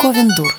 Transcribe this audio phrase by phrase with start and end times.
[0.00, 0.56] Ковендур.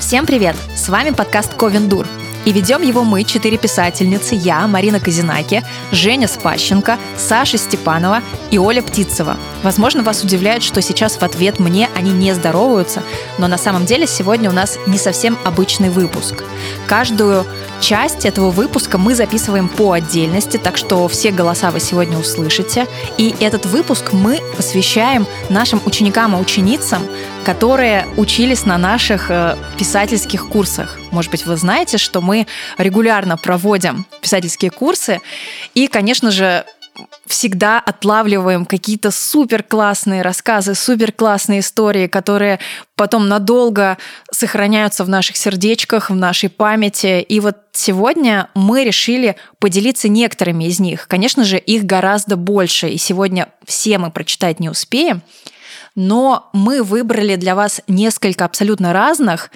[0.00, 0.56] Всем привет!
[0.74, 2.04] С вами подкаст Ковендур.
[2.44, 8.82] И ведем его мы, четыре писательницы, я, Марина Казинаки, Женя Спащенко, Саша Степанова и Оля
[8.82, 9.36] Птицева.
[9.62, 13.02] Возможно, вас удивляет, что сейчас в ответ мне они не здороваются,
[13.38, 16.42] но на самом деле сегодня у нас не совсем обычный выпуск.
[16.86, 17.46] Каждую
[17.80, 22.86] часть этого выпуска мы записываем по отдельности, так что все голоса вы сегодня услышите.
[23.18, 27.02] И этот выпуск мы посвящаем нашим ученикам и ученицам,
[27.44, 30.98] которые учились на наших э, писательских курсах.
[31.10, 32.46] Может быть, вы знаете, что мы
[32.78, 35.20] регулярно проводим писательские курсы.
[35.74, 36.64] И, конечно же,
[37.26, 42.60] всегда отлавливаем какие-то супер классные рассказы, супер классные истории, которые
[42.96, 43.98] потом надолго
[44.30, 47.22] сохраняются в наших сердечках, в нашей памяти.
[47.22, 51.08] И вот сегодня мы решили поделиться некоторыми из них.
[51.08, 55.22] Конечно же, их гораздо больше, и сегодня все мы прочитать не успеем,
[55.94, 59.50] но мы выбрали для вас несколько абсолютно разных.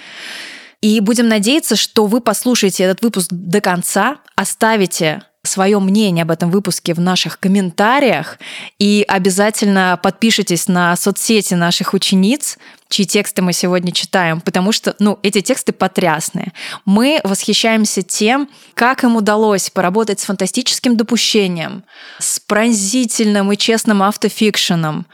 [0.81, 6.51] И будем надеяться, что вы послушаете этот выпуск до конца, оставите свое мнение об этом
[6.51, 8.37] выпуске в наших комментариях.
[8.77, 12.57] И обязательно подпишитесь на соцсети наших учениц,
[12.89, 16.51] чьи тексты мы сегодня читаем, потому что, ну, эти тексты потрясные.
[16.85, 21.83] Мы восхищаемся тем, как им удалось поработать с фантастическим допущением,
[22.17, 25.05] с пронзительным и честным автофикшеном,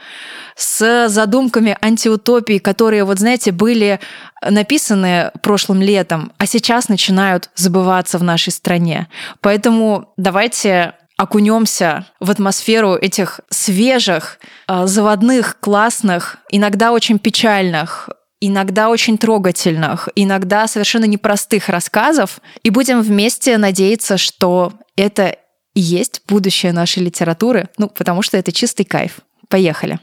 [0.56, 4.00] с задумками антиутопии, которые, вот знаете, были
[4.42, 9.08] написаны прошлым летом, а сейчас начинают забываться в нашей стране.
[9.40, 19.16] Поэтому давайте окунемся в атмосферу этих свежих, а, заводных, классных, иногда очень печальных, иногда очень
[19.16, 25.36] трогательных, иногда совершенно непростых рассказов, и будем вместе надеяться, что это
[25.74, 29.20] и есть будущее нашей литературы, ну, потому что это чистый кайф.
[29.48, 30.00] Поехали.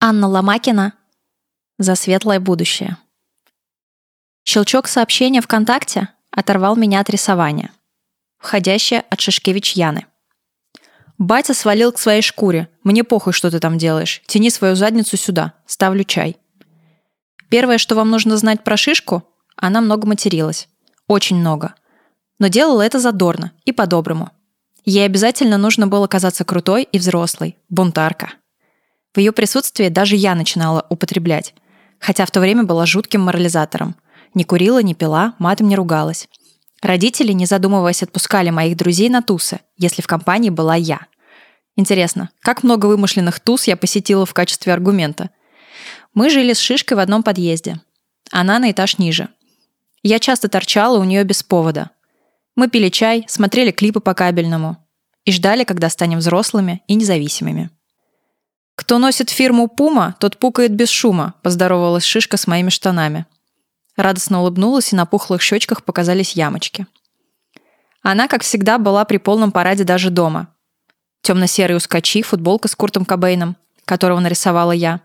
[0.00, 0.94] Анна Ломакина
[1.78, 2.96] «За светлое будущее».
[4.44, 7.70] Щелчок сообщения ВКонтакте оторвал меня от рисования
[8.38, 10.06] входящая от Шишкевич Яны.
[11.18, 12.68] Батя свалил к своей шкуре.
[12.84, 14.22] Мне похуй, что ты там делаешь.
[14.26, 15.54] Тяни свою задницу сюда.
[15.66, 16.36] Ставлю чай.
[17.48, 19.24] Первое, что вам нужно знать про Шишку,
[19.56, 20.68] она много материлась.
[21.08, 21.74] Очень много.
[22.38, 24.30] Но делала это задорно и по-доброму.
[24.84, 27.56] Ей обязательно нужно было казаться крутой и взрослой.
[27.68, 28.30] Бунтарка.
[29.12, 31.54] В ее присутствии даже я начинала употреблять.
[31.98, 33.96] Хотя в то время была жутким морализатором.
[34.34, 36.28] Не курила, не пила, матом не ругалась.
[36.80, 41.00] Родители, не задумываясь, отпускали моих друзей на тусы, если в компании была я.
[41.76, 45.30] Интересно, как много вымышленных туз я посетила в качестве аргумента?
[46.14, 47.80] Мы жили с Шишкой в одном подъезде.
[48.30, 49.28] Она на этаж ниже.
[50.02, 51.90] Я часто торчала у нее без повода.
[52.54, 54.76] Мы пили чай, смотрели клипы по кабельному
[55.24, 57.70] и ждали, когда станем взрослыми и независимыми.
[58.74, 63.26] «Кто носит фирму Пума, тот пукает без шума»,– поздоровалась Шишка с моими штанами–
[63.98, 66.86] Радостно улыбнулась, и на пухлых щечках показались ямочки.
[68.00, 70.54] Она, как всегда, была при полном параде даже дома.
[71.22, 75.00] Темно-серые ускачи, футболка с Куртом Кобейном, которого нарисовала я,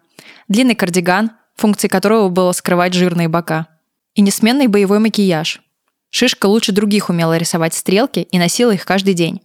[0.47, 3.65] длинный кардиган, функцией которого было скрывать жирные бока,
[4.13, 5.63] и несменный боевой макияж.
[6.11, 9.41] Шишка лучше других умела рисовать стрелки и носила их каждый день.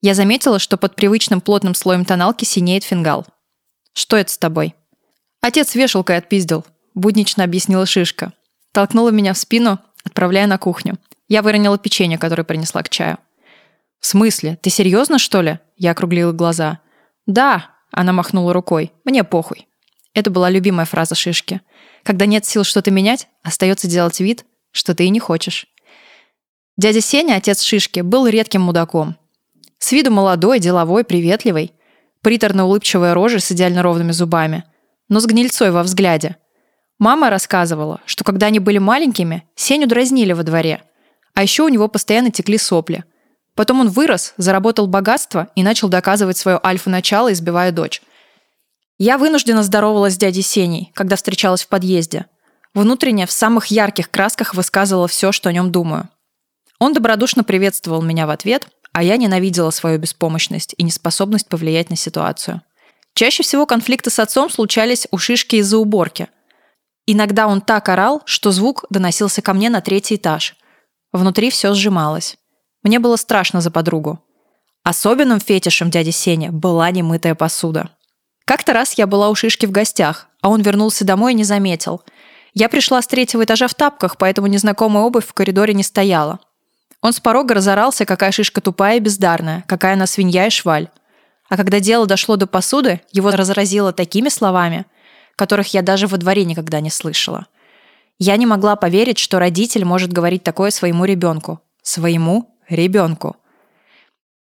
[0.00, 3.26] Я заметила, что под привычным плотным слоем тоналки синеет фингал.
[3.92, 4.74] «Что это с тобой?»
[5.42, 6.64] «Отец вешалкой отпиздил»,—
[6.94, 8.32] буднично объяснила Шишка
[8.72, 10.98] толкнула меня в спину, отправляя на кухню.
[11.28, 13.18] Я выронила печенье, которое принесла к чаю.
[14.00, 14.58] «В смысле?
[14.62, 16.80] Ты серьезно, что ли?» Я округлила глаза.
[17.26, 18.92] «Да»,— она махнула рукой.
[19.04, 19.68] «Мне похуй».
[20.14, 21.60] Это была любимая фраза Шишки.
[22.02, 25.66] Когда нет сил что-то менять, остается делать вид, что ты и не хочешь.
[26.76, 29.16] Дядя Сеня, отец Шишки, был редким мудаком.
[29.78, 31.72] С виду молодой, деловой, приветливый.
[32.22, 34.64] Приторно-улыбчивая рожа с идеально ровными зубами.
[35.08, 36.36] Но с гнильцой во взгляде—
[37.00, 40.82] Мама рассказывала, что когда они были маленькими, Сеню дразнили во дворе.
[41.32, 43.04] А еще у него постоянно текли сопли.
[43.54, 48.02] Потом он вырос, заработал богатство и начал доказывать свое альфа-начало, избивая дочь.
[48.98, 52.26] Я вынуждена здоровалась с дядей Сеней, когда встречалась в подъезде.
[52.74, 56.10] Внутренне в самых ярких красках высказывала все, что о нем думаю.
[56.78, 61.96] Он добродушно приветствовал меня в ответ, а я ненавидела свою беспомощность и неспособность повлиять на
[61.96, 62.60] ситуацию.
[63.14, 66.28] Чаще всего конфликты с отцом случались у шишки из-за уборки–
[67.12, 70.54] Иногда он так орал, что звук доносился ко мне на третий этаж.
[71.10, 72.38] Внутри все сжималось.
[72.84, 74.20] Мне было страшно за подругу.
[74.84, 77.90] Особенным фетишем дяди Сени была немытая посуда.
[78.44, 82.00] Как-то раз я была у Шишки в гостях, а он вернулся домой и не заметил.
[82.54, 86.38] Я пришла с третьего этажа в тапках, поэтому незнакомая обувь в коридоре не стояла.
[87.02, 90.86] Он с порога разорался, какая шишка тупая и бездарная, какая она свинья и шваль.
[91.48, 94.86] А когда дело дошло до посуды, его разразило такими словами,
[95.40, 97.46] которых я даже во дворе никогда не слышала.
[98.18, 101.62] Я не могла поверить, что родитель может говорить такое своему ребенку.
[101.82, 103.38] Своему ребенку.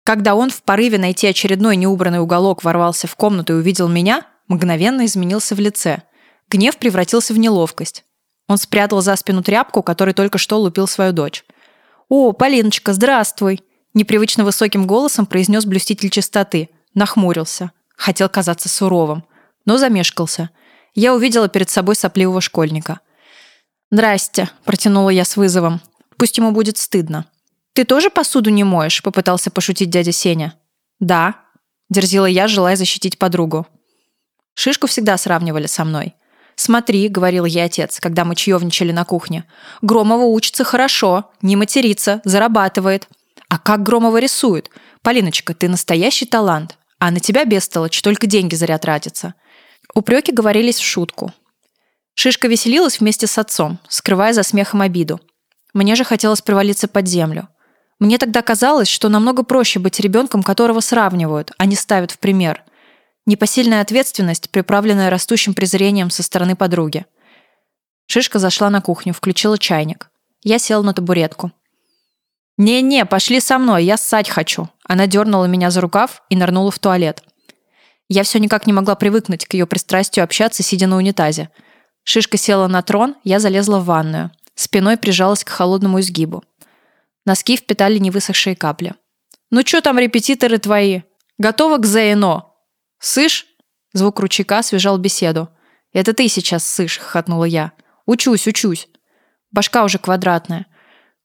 [0.02, 5.04] Когда он в порыве найти очередной неубранный уголок ворвался в комнату и увидел меня, мгновенно
[5.06, 6.02] изменился в лице.
[6.50, 8.04] Гнев превратился в неловкость.
[8.48, 11.44] Он спрятал за спину тряпку, которой только что лупил свою дочь.
[12.08, 13.60] «О, Полиночка, здравствуй!»
[13.94, 16.70] Непривычно высоким голосом произнес блюститель чистоты.
[16.92, 17.70] Нахмурился.
[17.94, 19.22] Хотел казаться суровым.
[19.64, 20.50] Но замешкался.
[20.94, 23.00] Я увидела перед собой сопливого школьника.
[23.90, 25.80] «Здрасте»,– протянула я с вызовом.
[26.16, 27.26] «Пусть ему будет стыдно».
[27.72, 30.54] «Ты тоже посуду не моешь?»– попытался пошутить дядя Сеня.
[31.00, 31.36] «Да»,–
[31.90, 33.66] дерзила я, желая защитить подругу.
[34.54, 36.14] Шишку всегда сравнивали со мной.
[36.54, 39.44] «Смотри»,— говорил ей отец, когда мы чаевничали на кухне.
[39.80, 43.08] «Громова учится хорошо, не матерится, зарабатывает».
[43.48, 44.70] «А как Громова рисует?
[45.02, 49.34] Полиночка, ты настоящий талант, а на тебя, бестолочь, только деньги зря тратятся».
[49.94, 51.32] Упреки говорились в шутку.
[52.14, 55.20] Шишка веселилась вместе с отцом, скрывая за смехом обиду.
[55.74, 57.48] Мне же хотелось провалиться под землю.
[57.98, 62.62] Мне тогда казалось, что намного проще быть ребенком, которого сравнивают, а не ставят в пример—
[63.24, 67.06] Непосильная ответственность, приправленная растущим презрением со стороны подруги.
[68.08, 70.10] Шишка зашла на кухню, включила чайник.
[70.42, 71.52] Я сел на табуретку.
[72.58, 74.68] «Не-не, пошли со мной, я ссать хочу».
[74.84, 77.22] Она дернула меня за рукав и нырнула в туалет.
[78.14, 81.48] Я все никак не могла привыкнуть к ее пристрастию общаться, сидя на унитазе.
[82.04, 84.30] Шишка села на трон, я залезла в ванную.
[84.54, 86.44] Спиной прижалась к холодному изгибу.
[87.24, 88.92] Носки впитали невысохшие капли.
[89.50, 91.00] «Ну что там репетиторы твои?
[91.38, 92.52] Готова к ЗНО?»
[92.98, 93.46] «Сышь?»
[93.94, 95.48] Звук ручейка освежал беседу.
[95.94, 97.72] «Это ты сейчас сышь»,— хохотнула я.
[98.04, 98.88] «Учусь, учусь.
[99.52, 100.66] Башка уже квадратная.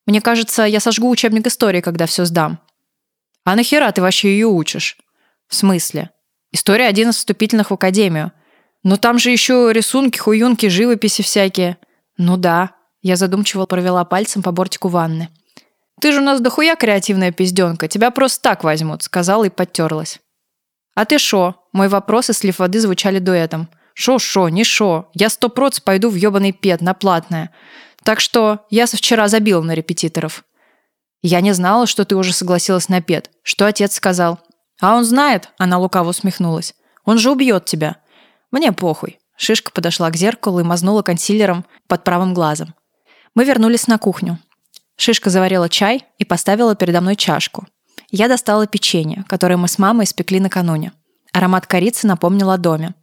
[0.06, 2.62] Мне кажется, я сожгу учебник истории, когда все сдам».
[3.44, 4.98] «А нахера ты вообще ее учишь?»
[5.50, 6.12] «В смысле?»
[6.52, 8.32] «История один из вступительных в академию.
[8.84, 11.78] Но там же еще рисунки, хуюнки, живописи всякие».
[12.18, 12.72] «Ну да».
[13.02, 15.30] Я задумчиво провела пальцем по бортику ванны.
[16.00, 20.20] «Ты же у нас дохуя креативная пизденка, тебя просто так возьмут»,— сказала и подтерлась.
[20.96, 23.70] «А ты шо?» Мой вопрос и слив воды звучали дуэтом.
[23.94, 25.10] «Шо-шо, не шо.
[25.14, 27.52] Я сто проц пойду в ёбаный пет, на платное.
[28.04, 30.44] Так что я со вчера забила на репетиторов».
[31.24, 33.32] «Я не знала, что ты уже согласилась на пет.
[33.44, 34.40] Что отец сказал?»
[34.80, 36.76] «А он знает»,— она лукаво усмехнулась.
[37.04, 37.98] «Он же убьет тебя».
[38.52, 39.20] «Мне похуй».
[39.36, 42.74] Шишка подошла к зеркалу и мазнула консилером под правым глазом.
[43.36, 44.40] Мы вернулись на кухню.
[44.96, 47.68] Шишка заварила чай и поставила передо мной чашку.
[48.10, 50.92] Я достала печенье, которое мы с мамой испекли накануне.
[51.34, 52.96] Аромат корицы напомнил о доме.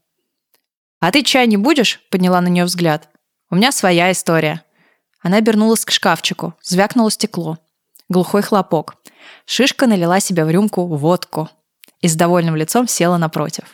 [1.01, 3.09] «А ты чай не будешь?»— подняла на нее взгляд.
[3.51, 4.63] «У меня своя история».
[5.21, 7.59] Она обернулась к шкафчику, звякнуло стекло.
[8.09, 8.97] Глухой хлопок.
[9.47, 11.49] Шишка налила себе в рюмку водку
[12.05, 13.65] и с довольным лицом села напротив.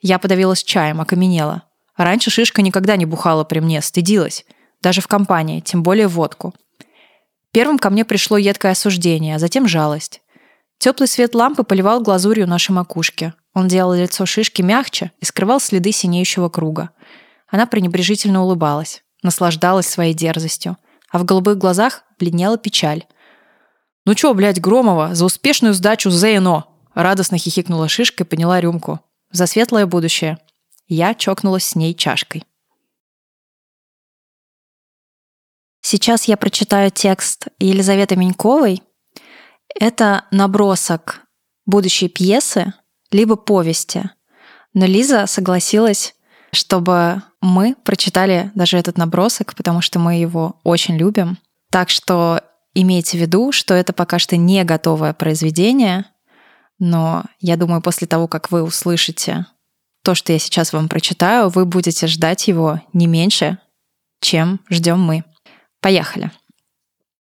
[0.00, 1.64] Я подавилась чаем, окаменела.
[1.98, 4.46] Раньше Шишка никогда не бухала при мне, стыдилась.
[4.80, 6.54] Даже в компании, тем более водку.
[7.52, 10.22] Первым ко мне пришло едкое осуждение, а затем жалость.
[10.78, 13.34] Теплый свет лампы поливал глазурью наши макушки.
[13.52, 16.88] Он делал лицо шишки мягче и скрывал следы синеющего круга.
[17.48, 20.78] Она пренебрежительно улыбалась, наслаждалась своей дерзостью,
[21.10, 23.04] а в голубых глазах бледнела печаль.
[24.06, 28.98] «Ну чё, блядь, Громова, за успешную сдачу ЗНО!» Радостно хихикнула шишка и подняла рюмку.
[29.30, 30.36] «За светлое будущее!»
[30.88, 32.42] Я чокнулась с ней чашкой.
[35.80, 38.82] Сейчас я прочитаю текст Елизаветы Меньковой
[39.78, 41.20] это набросок
[41.66, 42.74] будущей пьесы,
[43.12, 44.10] либо повести.
[44.74, 46.16] Но Лиза согласилась,
[46.50, 51.38] чтобы мы прочитали даже этот набросок, потому что мы его очень любим.
[51.70, 52.40] Так что
[52.74, 56.06] имейте в виду, что это пока что не готовое произведение,
[56.78, 59.46] но я думаю, после того, как вы услышите
[60.02, 63.58] то, что я сейчас вам прочитаю, вы будете ждать его не меньше,
[64.20, 65.24] чем ждем мы.
[65.80, 66.30] Поехали.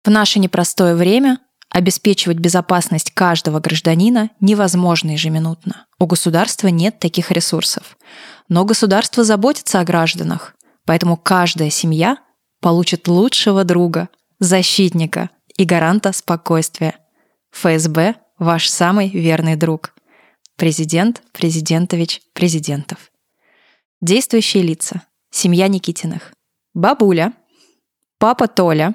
[0.04, 1.38] В наше непростое время
[1.72, 5.86] Обеспечивать безопасность каждого гражданина невозможно ежеминутно.
[5.98, 7.96] У государства нет таких ресурсов.
[8.50, 12.18] Но государство заботится о гражданах, поэтому каждая семья
[12.60, 16.96] получит лучшего друга, защитника и гаранта спокойствия.
[17.52, 19.94] ФСБ– ваш самый верный друг.
[20.56, 23.10] Президент Президентович Президентов.
[24.00, 25.02] Действующие лица.
[25.30, 26.34] Семья Никитиных.
[26.74, 27.32] Бабуля,
[28.18, 28.94] папа Толя,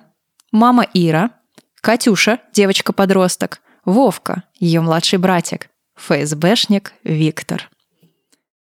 [0.52, 1.32] мама Ира–
[1.82, 7.70] Катюша, девочка-подросток, Вовка, ее младший братик, ФСБшник Виктор.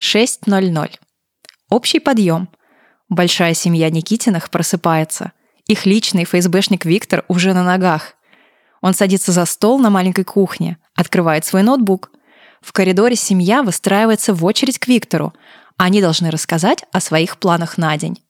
[0.03, 0.91] 6.00.
[1.69, 2.49] Общий подъем.
[3.11, 5.33] Большая семья Никитиных просыпается.
[5.67, 8.15] Их личный ФСБшник Виктор уже на ногах.
[8.81, 12.11] Он садится за стол на маленькой кухне, открывает свой ноутбук.
[12.61, 15.35] В коридоре семья выстраивается в очередь к Виктору.
[15.77, 18.23] Они должны рассказать о своих планах на день.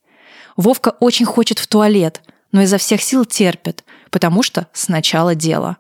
[0.56, 5.78] Вовка очень хочет в туалет, но изо всех сил терпит, потому что сначала дело.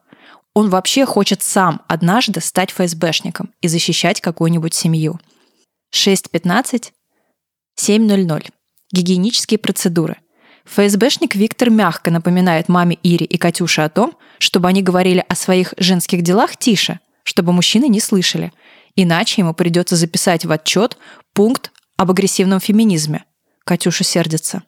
[0.54, 5.20] Он вообще хочет сам однажды стать ФСБшником и защищать какую-нибудь семью.
[5.92, 6.92] 6.15,
[7.78, 8.50] 7.00.
[8.92, 10.16] Гигиенические процедуры.
[10.70, 15.74] ФСБшник Виктор мягко напоминает маме Ире и Катюше о том, чтобы они говорили о своих
[15.78, 18.52] женских делах тише, чтобы мужчины не слышали.
[18.94, 20.96] Иначе ему придется записать в отчет
[21.32, 23.24] пункт об агрессивном феминизме.
[23.64, 24.62] Катюша сердится.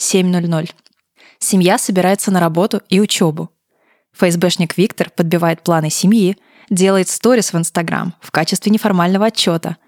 [0.00, 0.70] 7.00.
[1.40, 3.50] Семья собирается на работу и учебу.
[4.12, 6.36] ФСБшник Виктор подбивает планы семьи,
[6.70, 9.78] делает сторис в Инстаграм в качестве неформального отчета.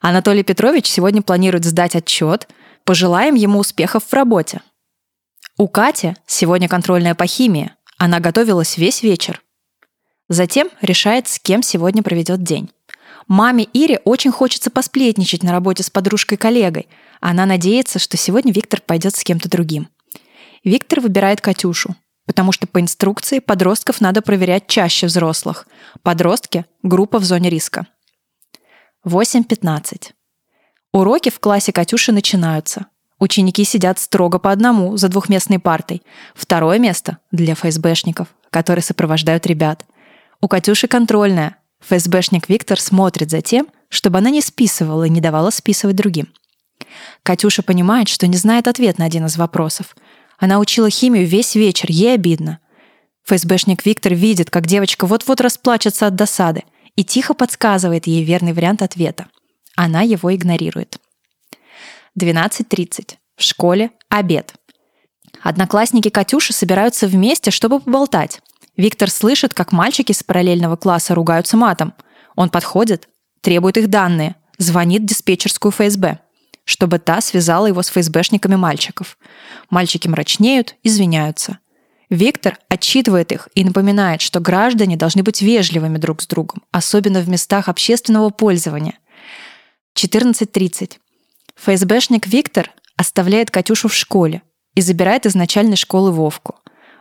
[0.00, 2.48] Анатолий Петрович сегодня планирует сдать отчет.
[2.84, 4.62] Пожелаем ему успехов в работе.
[5.60, 7.70] У Кати сегодня контрольная по химии.
[7.98, 9.42] Она готовилась весь вечер.
[10.26, 12.70] Затем решает, с кем сегодня проведет день.
[13.28, 16.88] Маме Ире очень хочется посплетничать на работе с подружкой-коллегой.
[17.20, 19.90] Она надеется, что сегодня Виктор пойдет с кем-то другим.
[20.64, 25.68] Виктор выбирает Катюшу, потому что по инструкции подростков надо проверять чаще взрослых.
[26.02, 27.86] Подростки– группа в зоне риска.
[29.06, 30.12] 8.15.
[30.94, 32.86] Уроки в классе Катюши начинаются.
[33.20, 36.02] Ученики сидят строго по одному за двухместной партой.
[36.34, 39.84] Второе место для ФСБшников, которые сопровождают ребят.
[40.40, 41.56] У Катюши контрольная.
[41.86, 46.28] ФСБшник Виктор смотрит за тем, чтобы она не списывала и не давала списывать другим.
[47.22, 49.94] Катюша понимает, что не знает ответ на один из вопросов–
[50.40, 52.60] она учила химию весь вечер, ей обидно.
[53.24, 56.64] ФСБшник Виктор видит, как девочка вот-вот расплачется от досады
[56.96, 59.26] и тихо подсказывает ей верный вариант ответа.
[59.76, 60.98] Она его игнорирует.
[62.20, 63.16] 12.30.
[63.36, 64.54] В школе обед.
[65.42, 68.40] Одноклассники Катюши собираются вместе, чтобы поболтать.
[68.76, 71.94] Виктор слышит, как мальчики с параллельного класса ругаются матом.
[72.36, 73.08] Он подходит,
[73.40, 76.18] требует их данные, звонит в диспетчерскую ФСБ
[76.70, 79.18] чтобы та связала его с ФСБшниками мальчиков.
[79.70, 81.58] Мальчики мрачнеют, извиняются.
[82.10, 87.28] Виктор отчитывает их и напоминает, что граждане должны быть вежливыми друг с другом, особенно в
[87.28, 88.98] местах общественного пользования.
[89.96, 90.98] 14.30.
[91.62, 94.42] ФСБшник Виктор оставляет Катюшу в школе
[94.74, 96.56] и забирает из начальной школы Вовку.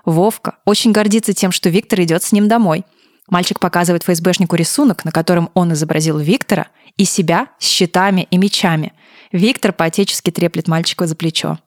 [0.05, 2.85] Вовка очень гордится тем, что Виктор идет с ним домой.
[3.27, 8.93] Мальчик показывает ФСБшнику рисунок, на котором он изобразил Виктора и себя с щитами и мечами–
[9.31, 11.59] Виктор по-отечески треплет мальчика за плечо.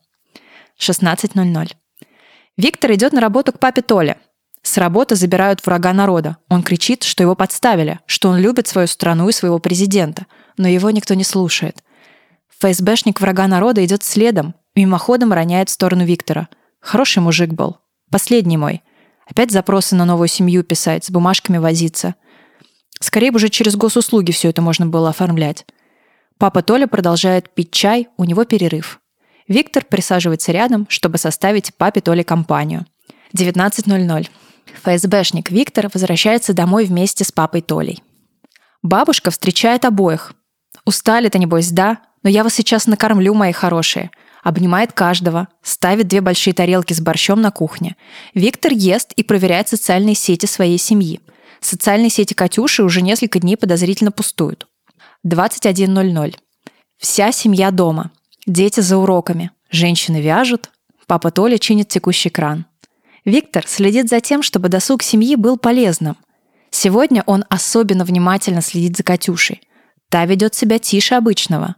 [0.81, 1.73] 16.00.
[2.57, 4.19] Виктор идет на работу к папе Толе.
[4.63, 6.39] С работы забирают врага народа.
[6.49, 10.27] Он кричит, что его подставили, что он любит свою страну и своего президента.
[10.57, 11.83] Но его никто не слушает.
[12.63, 16.49] ФСБшник врага народа идет следом, мимоходом роняет в сторону Виктора.
[16.79, 17.79] Хороший мужик был.
[18.09, 18.83] Последний мой.
[19.29, 22.15] Опять запросы на новую семью писать, с бумажками возиться.
[23.01, 25.67] Скорее бы уже через госуслуги все это можно было оформлять.
[26.39, 29.01] Папа Толя продолжает пить чай, у него перерыв.
[29.49, 32.87] Виктор присаживается рядом, чтобы составить папе Толе компанию.
[33.37, 34.29] 19.00.
[34.85, 38.05] ФСБшник Виктор возвращается домой вместе с папой Толей.
[38.83, 40.35] Бабушка встречает обоих.
[40.85, 41.99] «Устали-то, небось, да?
[42.23, 44.11] Но я вас сейчас накормлю, мои хорошие».
[44.43, 47.95] Обнимает каждого, ставит две большие тарелки с борщом на кухне.
[48.35, 51.21] Виктор ест и проверяет социальные сети своей семьи.
[51.61, 54.67] Социальные сети Катюши уже несколько дней подозрительно пустуют.
[55.25, 56.35] 21.00.
[56.99, 58.11] Вся семья дома.
[58.45, 59.53] Дети за уроками.
[59.71, 60.71] Женщины вяжут.
[61.07, 62.67] Папа Толя чинит текущий кран.
[63.25, 66.17] Виктор следит за тем, чтобы досуг семьи был полезным.
[66.71, 69.61] Сегодня он особенно внимательно следит за Катюшей.
[70.09, 71.77] Та ведет себя тише обычного.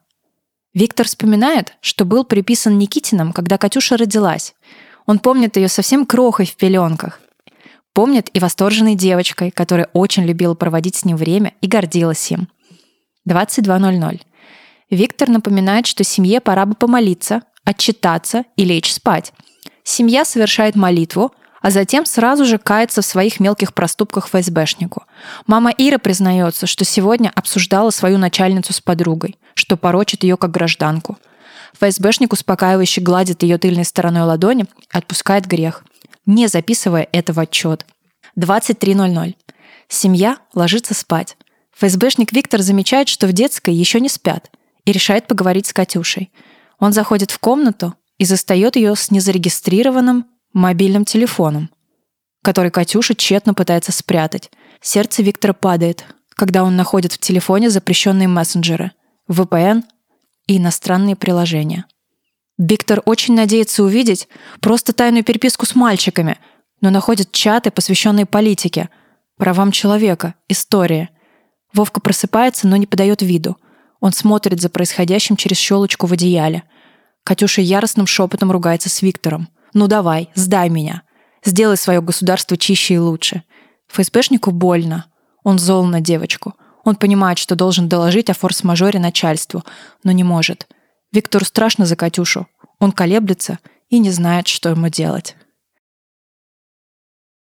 [0.74, 4.54] Виктор вспоминает, что был приписан Никитином, когда Катюша родилась.
[5.06, 7.20] Он помнит ее совсем крохой в пеленках.
[7.92, 12.48] Помнит и восторженной девочкой, которая очень любила проводить с ним время и гордилась им.
[13.28, 14.20] 22.00.
[14.90, 19.32] Виктор напоминает, что семье пора бы помолиться, отчитаться и лечь спать.
[19.84, 25.04] Семья совершает молитву, а затем сразу же кается в своих мелких проступках ФСБшнику.
[25.46, 31.18] Мама Ира признается, что сегодня обсуждала свою начальницу с подругой, что порочит ее как гражданку.
[31.74, 35.84] ФСБшник успокаивающе гладит ее тыльной стороной ладони отпускает грех,
[36.26, 37.86] не записывая это в отчет.
[38.38, 39.34] 23.00.
[39.88, 41.36] Семья ложится спать.
[41.76, 44.50] ФСБшник Виктор замечает, что в детской еще не спят,
[44.84, 46.30] и решает поговорить с Катюшей.
[46.78, 51.70] Он заходит в комнату и застает ее с незарегистрированным мобильным телефоном,
[52.42, 54.50] который Катюша тщетно пытается спрятать.
[54.80, 58.92] Сердце Виктора падает, когда он находит в телефоне запрещенные мессенджеры,
[59.28, 59.82] VPN
[60.46, 61.86] и иностранные приложения.
[62.58, 64.28] Виктор очень надеется увидеть
[64.60, 66.38] просто тайную переписку с мальчиками,
[66.80, 68.90] но находит чаты, посвященные политике,
[69.36, 71.08] правам человека, истории.
[71.72, 73.56] Вовка просыпается, но не подает виду.
[74.00, 76.62] Он смотрит за происходящим через щелочку в одеяле.
[77.24, 79.48] Катюша яростным шепотом ругается с Виктором.
[79.72, 81.02] «Ну давай, сдай меня.
[81.42, 83.42] Сделай свое государство чище и лучше».
[83.88, 85.06] ФСБшнику больно.
[85.42, 86.54] Он зол на девочку.
[86.84, 89.64] Он понимает, что должен доложить о форс-мажоре начальству,
[90.02, 90.68] но не может.
[91.12, 92.46] Виктору страшно за Катюшу.
[92.78, 95.36] Он колеблется и не знает, что ему делать.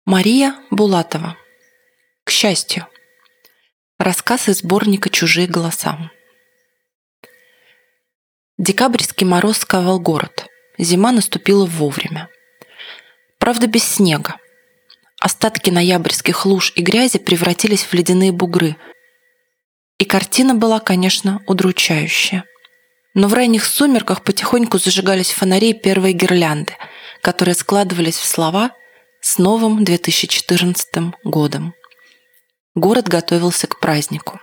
[0.05, 1.37] Мария Булатова.
[2.23, 2.87] К счастью.
[3.99, 6.09] Рассказ из сборника «Чужие голоса».
[8.57, 10.47] Декабрьский мороз сковал город.
[10.77, 12.29] Зима наступила вовремя.
[13.37, 14.37] Правда, без снега.
[15.19, 18.77] Остатки ноябрьских луж и грязи превратились в ледяные бугры.
[19.99, 22.45] И картина была, конечно, удручающая.
[23.13, 26.73] Но в ранних сумерках потихоньку зажигались фонари и первые гирлянды,
[27.21, 28.71] которые складывались в слова
[29.21, 31.73] «С новым 2014 годом».
[32.75, 34.39] Город готовился к празднику.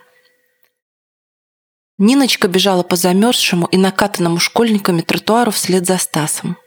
[1.96, 6.58] Ниночка бежала по замерзшему и накатанному школьниками тротуару вслед за Стасом.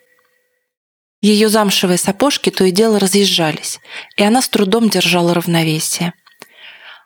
[1.22, 3.80] Ее замшевые сапожки то и дело разъезжались,
[4.16, 6.14] и она с трудом держала равновесие.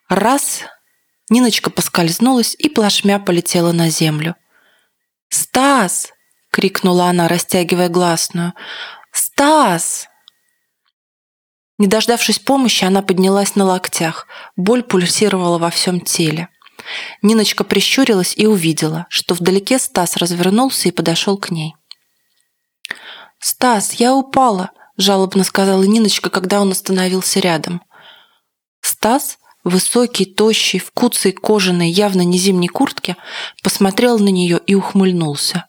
[0.07, 0.61] Раз
[1.33, 4.35] Ниночка поскользнулась и плашмя полетела на землю.
[5.29, 6.13] «Стас!»—
[6.51, 8.53] крикнула она, растягивая гласную.
[9.11, 10.07] «Стас!»
[11.79, 14.27] Не дождавшись помощи, она поднялась на локтях.
[14.55, 16.49] Боль пульсировала во всем теле.
[17.23, 21.75] Ниночка прищурилась и увидела, что вдалеке Стас развернулся и подошел к ней.
[23.39, 27.81] «Стас, я упала!»– жалобно сказала Ниночка, когда он остановился рядом.
[28.81, 33.15] Стас, высокий, тощий, в куцей кожаной, явно не зимней куртке,
[33.61, 35.67] посмотрел на нее и ухмыльнулся.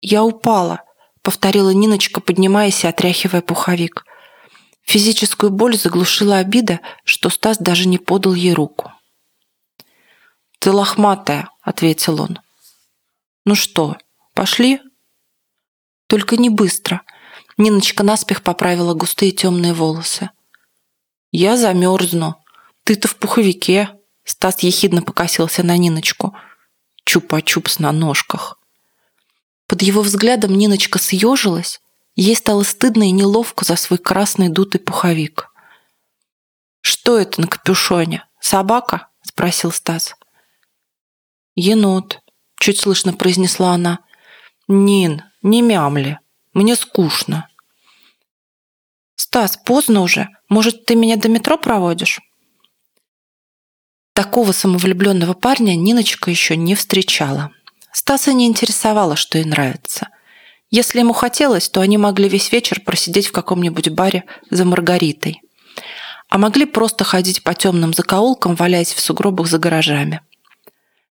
[0.00, 0.82] «Я упала»,–
[1.22, 4.04] повторила Ниночка, поднимаясь и отряхивая пуховик.
[4.82, 8.92] Физическую боль заглушила обида, что Стас даже не подал ей руку.
[10.60, 12.38] «Ты лохматая»,— ответил он.
[13.44, 13.96] «Ну что,
[14.34, 14.80] пошли?»
[16.08, 17.02] Только не быстро.
[17.56, 20.30] Ниночка наспех поправила густые темные волосы.
[21.32, 22.36] «Я замерзну.
[22.86, 23.90] Ты-то в пуховике».
[24.24, 26.36] Стас ехидно покосился на Ниночку.
[27.04, 28.60] Чупа-чупс на ножках.
[29.66, 31.80] Под его взглядом Ниночка съежилась.
[32.14, 35.52] Ей стало стыдно и неловко за свой красный дутый пуховик.
[36.80, 38.24] «Что это на капюшоне?
[38.40, 40.14] Собака?»– спросил Стас.
[41.56, 42.20] «Енот»,–
[42.60, 43.98] чуть слышно произнесла она.
[44.68, 46.20] «Нин, не мямли.
[46.52, 47.48] Мне скучно.
[49.16, 50.28] Стас, поздно уже.
[50.48, 52.20] Может, ты меня до метро проводишь?
[54.16, 57.50] Такого самовлюбленного парня Ниночка еще не встречала.
[57.92, 60.08] Стаса не интересовало, что ей нравится.
[60.70, 65.42] Если ему хотелось, то они могли весь вечер просидеть в каком-нибудь баре за Маргаритой.
[66.30, 70.22] А могли просто ходить по темным закоулкам, валяясь в сугробах за гаражами.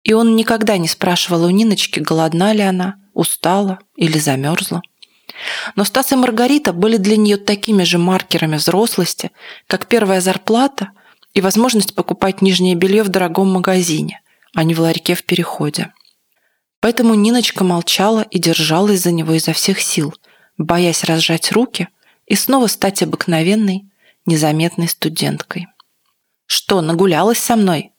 [0.03, 4.81] И он никогда не спрашивал у Ниночки, голодна ли она, устала или замерзла.
[5.75, 9.33] Но Стас и Маргарита были для нее такими же маркерами взрослости,
[9.67, 10.93] как первая зарплата
[11.37, 14.23] и возможность покупать нижнее белье в дорогом магазине,
[14.55, 15.93] а не в ларьке в переходе.
[16.81, 20.15] Поэтому Ниночка молчала и держалась за него изо всех сил,
[20.57, 21.89] боясь разжать руки
[22.25, 23.85] и снова стать обыкновенной,
[24.25, 25.67] незаметной студенткой.
[26.47, 27.93] «Что, нагулялась со мной?»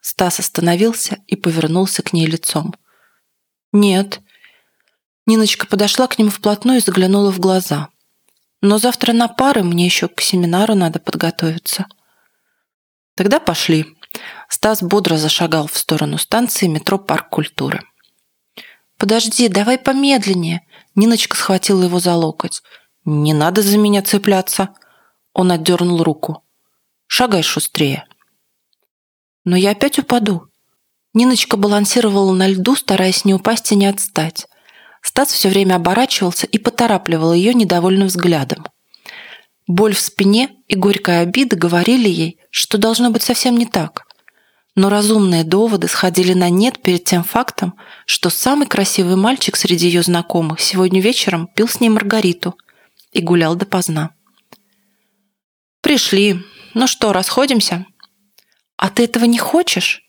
[0.00, 2.76] Стас остановился и повернулся к ней лицом.
[3.72, 4.20] «Нет,
[5.26, 7.88] Ниночка подошла к нему вплотную и заглянула в глаза.
[8.60, 11.86] «Но завтра на пары мне еще к семинару надо подготовиться».
[13.14, 13.86] «Тогда пошли».
[14.48, 17.82] Стас бодро зашагал в сторону станции метро «Парк культуры».
[18.98, 20.66] «Подожди, давай помедленнее».
[20.94, 22.62] Ниночка схватила его за локоть.
[23.04, 24.74] «Не надо за меня цепляться».
[25.32, 26.44] Он отдернул руку.
[27.06, 28.06] «Шагай шустрее».
[29.44, 30.48] «Но я опять упаду».
[31.12, 34.46] Ниночка балансировала на льду, стараясь не упасть и не отстать.
[35.00, 38.66] Стас все время оборачивался и поторапливал ее недовольным взглядом.
[39.66, 44.06] Боль в спине и горькая обида говорили ей, что должно быть совсем не так.
[44.74, 47.74] Но разумные доводы сходили на нет перед тем фактом,
[48.06, 52.58] что самый красивый мальчик среди ее знакомых сегодня вечером пил с ней Маргариту
[53.12, 54.10] и гулял допоздна.
[55.80, 56.42] «Пришли.
[56.74, 57.86] Ну что, расходимся?»
[58.76, 60.02] «А ты этого не хочешь?»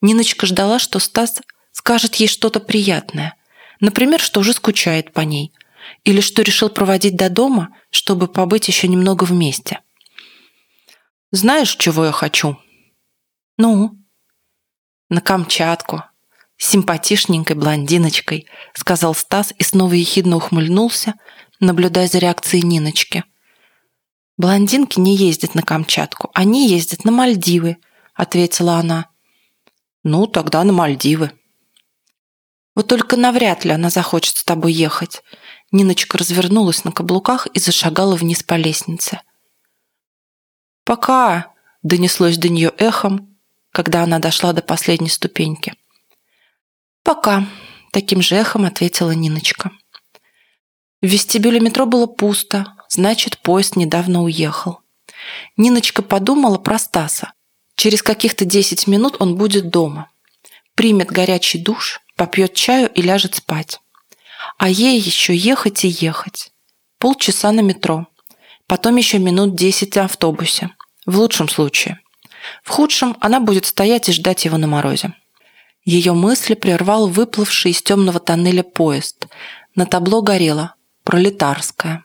[0.00, 1.40] Ниночка ждала, что Стас
[1.72, 3.34] скажет ей что-то приятное–
[3.82, 5.52] Например, что уже скучает по ней.
[6.04, 9.80] Или что решил проводить до дома, чтобы побыть еще немного вместе.
[11.30, 12.58] «Знаешь, чего я хочу?»
[13.56, 13.98] «Ну?»
[15.08, 16.02] «На Камчатку.
[16.56, 21.14] С симпатичненькой блондиночкой», сказал Стас и снова ехидно ухмыльнулся,
[21.60, 23.24] наблюдая за реакцией Ниночки.
[24.36, 27.76] Блондинки не ездят на Камчатку, они ездят на Мальдивы,
[28.14, 29.08] ответила она.
[30.02, 31.32] Ну, тогда на Мальдивы.
[32.74, 35.22] Вот только навряд ли она захочет с тобой ехать.
[35.72, 39.22] Ниночка развернулась на каблуках и зашагала вниз по лестнице.
[40.84, 43.38] «Пока!»– донеслось до нее эхом,
[43.72, 45.74] когда она дошла до последней ступеньки.
[47.02, 47.46] «Пока!»–
[47.92, 49.70] таким же эхом ответила Ниночка.
[51.00, 54.80] В вестибюле метро было пусто, значит, поезд недавно уехал.
[55.56, 57.32] Ниночка подумала про Стаса.
[57.76, 60.10] Через каких-то 10 минут он будет дома.
[60.74, 63.81] Примет горячий душ, попьет чаю и ляжет спать.
[64.58, 66.52] А ей еще ехать и ехать.
[66.98, 68.06] Полчаса на метро.
[68.66, 70.70] Потом еще минут 10 на автобусе.
[71.04, 72.00] В лучшем случае.
[72.62, 75.14] В худшем она будет стоять и ждать его на морозе.
[75.84, 79.26] Ее мысли прервал выплывший из темного тоннеля поезд.
[79.74, 82.04] На табло горело «Пролетарская».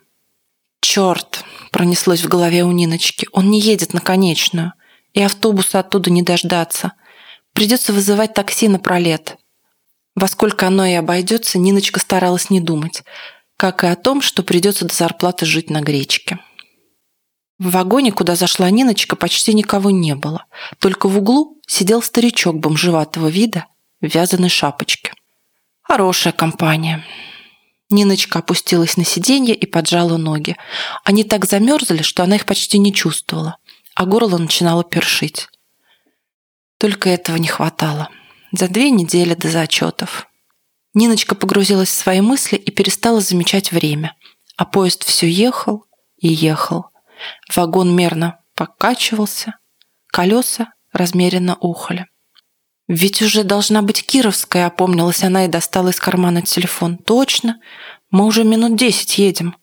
[0.80, 3.28] «Черт!»– пронеслось в голове у Ниночки.
[3.32, 4.72] «Он не едет на конечную.
[5.12, 6.92] И автобуса оттуда не дождаться.
[7.52, 9.36] Придется вызывать такси на пролет».
[10.18, 13.04] Во сколько оно и обойдется, Ниночка старалась не думать,
[13.56, 16.40] как и о том, что придется до зарплаты жить на гречке.
[17.60, 20.46] В вагоне, куда зашла Ниночка, почти никого не было.
[20.80, 23.66] Только в углу сидел старичок бомжеватого вида
[24.00, 25.12] в вязаной шапочке.
[25.82, 27.04] Хорошая компания.
[27.88, 30.56] Ниночка опустилась на сиденье и поджала ноги.
[31.04, 33.58] Они так замерзли, что она их почти не чувствовала,
[33.94, 35.46] а горло начинало першить.
[36.76, 38.08] Только этого не хватало.
[38.52, 40.26] За две недели до зачетов.
[40.94, 44.16] Ниночка погрузилась в свои мысли и перестала замечать время.
[44.56, 45.84] А поезд все ехал
[46.16, 46.86] и ехал.
[47.54, 49.58] Вагон мерно покачивался,
[50.06, 52.06] колеса размеренно ухали.
[52.88, 56.96] «Ведь уже должна быть Кировская»,— опомнилась она и достала из кармана телефон.
[56.96, 57.60] «Точно.
[58.10, 59.56] Мы уже минут десять едем».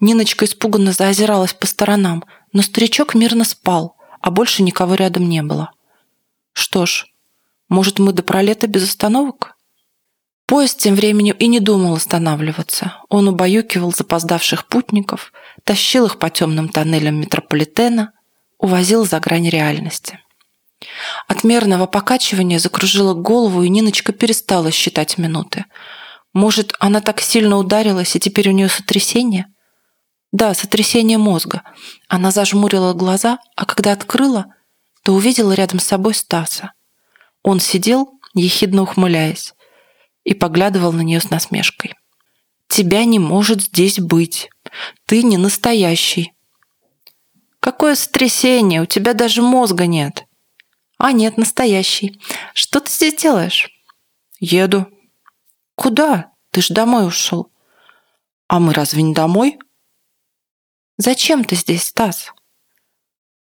[0.00, 5.70] Ниночка испуганно заозиралась по сторонам, но старичок мирно спал, а больше никого рядом не было.
[6.52, 7.06] «Что ж,
[7.68, 9.56] может, мы до пролета без остановок?»
[10.46, 12.94] Поезд тем временем и не думал останавливаться.
[13.08, 15.32] Он убаюкивал запоздавших путников,
[15.64, 18.12] тащил их по темным тоннелям метрополитена,
[18.58, 20.20] увозил за грань реальности.
[21.26, 25.64] От мерного покачивания закружила голову, и Ниночка перестала считать минуты.
[26.32, 29.46] Может, она так сильно ударилась, и теперь у нее сотрясение?
[30.30, 31.62] Да, сотрясение мозга.
[32.08, 34.46] Она зажмурила глаза, а когда открыла,
[35.02, 36.72] то увидела рядом с собой Стаса.
[37.46, 39.54] Он сидел, ехидно ухмыляясь,
[40.24, 41.94] и поглядывал на нее с насмешкой.
[42.68, 44.50] «Тебя не может здесь быть.
[45.06, 46.32] Ты не настоящий».
[47.60, 48.82] «Какое сотрясение?
[48.82, 50.26] У тебя даже мозга нет».
[50.98, 52.20] А нет, настоящий.
[52.54, 53.70] Что ты здесь делаешь?
[54.40, 54.86] Еду.
[55.74, 56.32] Куда?
[56.50, 57.52] Ты ж домой ушел.
[58.48, 59.58] А мы разве не домой?
[60.96, 62.32] Зачем ты здесь, Стас?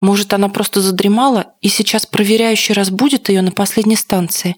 [0.04, 4.54] Может, она просто задремала и сейчас проверяющий разбудит ее на последней станции.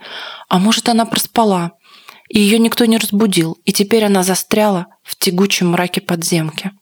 [0.49, 1.71] А может, она проспала,
[2.29, 6.73] и ее никто не разбудил, и теперь она застряла в тягучем мраке подземки.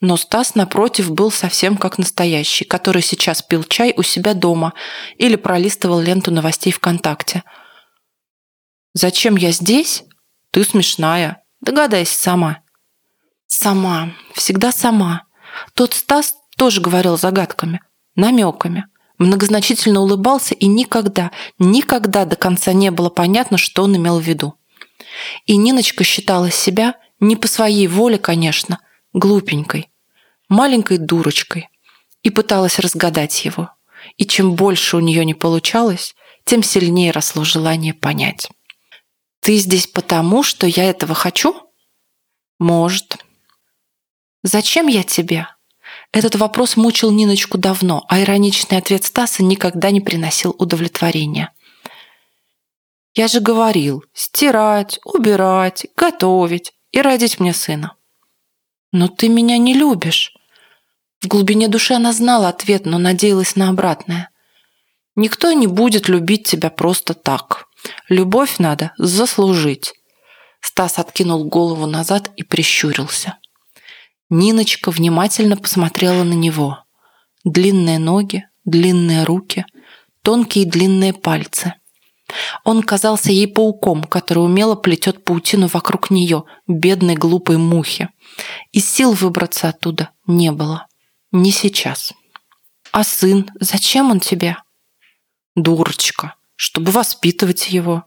[0.00, 4.72] Но Стас, напротив, был совсем как настоящий, который сейчас пил чай у себя дома
[5.16, 7.44] или пролистывал ленту новостей ВКонтакте.
[8.94, 10.02] «Зачем я здесь?
[10.50, 11.40] Ты смешная.
[11.60, 12.64] Догадайся сама».
[13.46, 14.10] «Сама.
[14.34, 15.22] Всегда сама.
[15.74, 17.80] Тот Стас тоже говорил загадками,
[18.14, 18.86] намеками,
[19.18, 24.54] многозначительно улыбался и никогда, никогда до конца не было понятно, что он имел в виду.
[25.46, 28.80] И Ниночка считала себя, не по своей воле, конечно,
[29.12, 29.90] глупенькой,
[30.48, 31.68] маленькой дурочкой
[32.22, 33.70] и пыталась разгадать его.
[34.16, 36.14] И чем больше у нее не получалось,
[36.44, 38.48] тем сильнее росло желание понять.
[39.40, 41.54] «Ты здесь потому, что я этого хочу?»
[42.58, 43.18] «Может».
[44.42, 45.46] «Зачем я тебе?»
[46.16, 51.52] Этот вопрос мучил Ниночку давно, а ироничный ответ Стаса никогда не приносил удовлетворения.
[53.14, 57.96] «Я же говорил, стирать, убирать, готовить и родить мне сына».
[58.92, 60.32] «Но ты меня не любишь».
[61.20, 64.30] В глубине души она знала ответ, но надеялась на обратное.
[65.16, 67.66] «Никто не будет любить тебя просто так.
[68.08, 69.92] Любовь надо заслужить».
[70.62, 73.36] Стас откинул голову назад и прищурился.
[74.28, 76.84] Ниночка внимательно посмотрела на него.
[77.44, 79.64] Длинные ноги, длинные руки,
[80.22, 81.74] тонкие длинные пальцы.
[82.64, 88.08] Он казался ей пауком, который умело плетет паутину вокруг нее, бедной глупой мухи.
[88.72, 90.88] И сил выбраться оттуда не было.
[91.30, 92.12] Не сейчас.
[92.90, 94.56] А сын, зачем он тебе?
[95.54, 98.04] Дурочка, чтобы воспитывать его.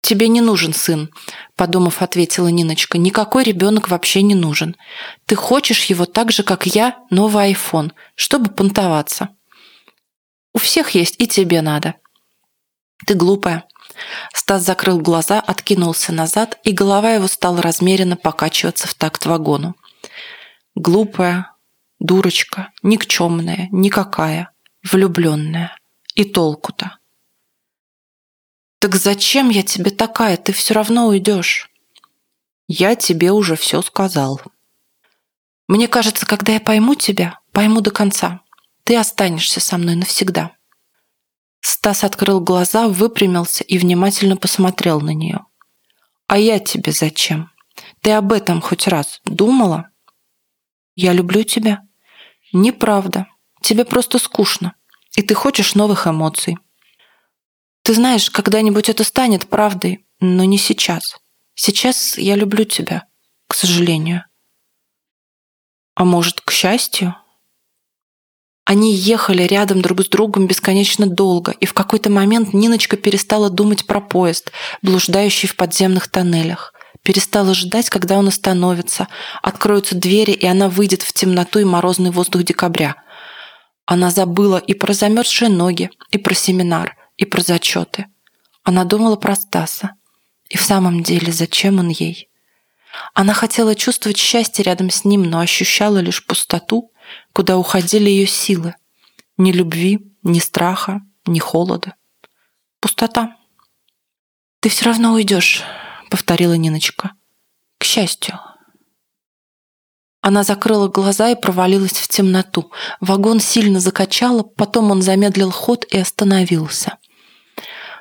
[0.00, 1.10] «Тебе не нужен сын»,—
[1.56, 2.98] подумав, ответила Ниночка.
[2.98, 4.76] «Никакой ребенок вообще не нужен.
[5.26, 9.30] Ты хочешь его так же, как я, новый айфон, чтобы понтоваться.
[10.54, 11.94] У всех есть, и тебе надо».
[13.06, 13.64] «Ты глупая».
[14.32, 19.74] Стас закрыл глаза, откинулся назад, и голова его стала размеренно покачиваться в такт вагону.
[20.74, 21.52] «Глупая,
[21.98, 24.52] дурочка, никчемная, никакая,
[24.84, 25.76] влюбленная.
[26.14, 26.97] И толку-то?»
[28.78, 30.36] «Так зачем я тебе такая?
[30.36, 31.70] Ты все равно уйдешь».
[32.68, 34.40] «Я тебе уже все сказал».
[35.66, 38.40] «Мне кажется, когда я пойму тебя, пойму до конца.
[38.84, 40.52] Ты останешься со мной навсегда».
[41.60, 45.44] Стас открыл глаза, выпрямился и внимательно посмотрел на нее.
[46.26, 47.50] «А я тебе зачем?
[48.00, 49.90] Ты об этом хоть раз думала?»
[50.94, 51.82] «Я люблю тебя».
[52.52, 53.26] «Неправда.
[53.60, 54.74] Тебе просто скучно,
[55.16, 56.56] и ты хочешь новых эмоций».
[57.88, 61.16] Ты знаешь, когда-нибудь это станет правдой, но не сейчас.
[61.54, 63.04] Сейчас я люблю тебя,
[63.48, 64.24] к сожалению.
[65.94, 67.14] А может, к счастью?
[68.66, 73.86] Они ехали рядом друг с другом бесконечно долго, и в какой-то момент Ниночка перестала думать
[73.86, 76.74] про поезд, блуждающий в подземных тоннелях.
[77.00, 79.08] Перестала ждать, когда он остановится,
[79.40, 82.96] откроются двери, и она выйдет в темноту и морозный воздух декабря.
[83.86, 88.06] Она забыла и про замерзшие ноги, и про семинар, и про зачеты.
[88.62, 89.92] Она думала про Стаса.
[90.48, 92.30] И в самом деле, зачем он ей?
[93.12, 96.90] Она хотела чувствовать счастье рядом с ним, но ощущала лишь пустоту,
[97.34, 98.74] куда уходили ее силы.
[99.36, 101.94] Ни любви, ни страха, ни холода.
[102.80, 103.36] Пустота.
[104.60, 105.62] «Ты все равно уйдешь»,—
[106.10, 107.12] повторила Ниночка.
[107.78, 108.40] «К счастью».
[110.20, 112.72] Она закрыла глаза и провалилась в темноту.
[113.00, 116.98] Вагон сильно закачало, потом он замедлил ход и остановился.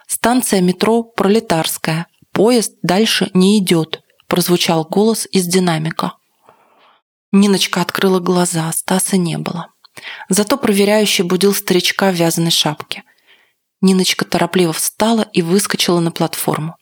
[0.07, 2.07] Станция метро Пролетарская.
[2.31, 6.13] Поезд дальше не идет, прозвучал голос из динамика.
[7.31, 9.67] Ниночка открыла глаза, Стаса не было.
[10.29, 13.03] Зато проверяющий будил старичка в вязаной шапке.
[13.81, 16.77] Ниночка торопливо встала и выскочила на платформу.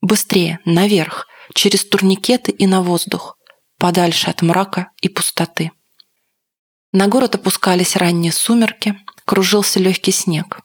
[0.00, 3.36] Быстрее, наверх, через турникеты и на воздух,
[3.78, 5.72] подальше от мрака и пустоты.
[6.92, 10.60] На город опускались ранние сумерки, кружился легкий снег.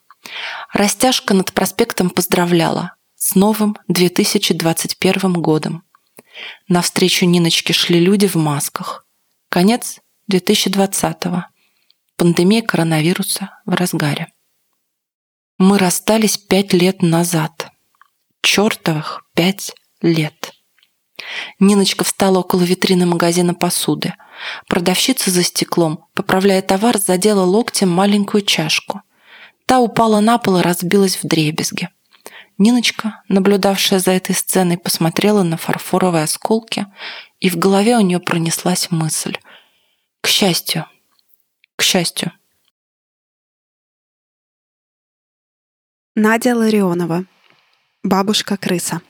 [0.74, 5.84] Растяжка над проспектом поздравляла с новым 2021 годом.
[6.70, 9.06] Навстречу Ниночке шли люди в масках.
[9.50, 10.00] Конец
[10.32, 11.46] 2020-го.
[12.16, 14.32] Пандемия коронавируса в разгаре.
[15.58, 17.70] Мы расстались пять лет назад.
[18.42, 20.54] Чертовых пять лет.
[21.60, 24.14] Ниночка встала около витрины магазина посуды.
[24.68, 29.02] Продавщица за стеклом, поправляя товар, задела локтем маленькую чашку.
[29.72, 31.88] Та упала на пол и разбилась в дребезги.
[32.58, 36.88] Ниночка, наблюдавшая за этой сценой, посмотрела на фарфоровые осколки,
[37.40, 39.38] и в голове у нее пронеслась мысль.
[40.20, 40.88] К счастью.
[41.78, 42.34] К счастью.
[46.16, 47.24] Надя Ларионова.
[48.04, 49.02] Бабушка-крыса.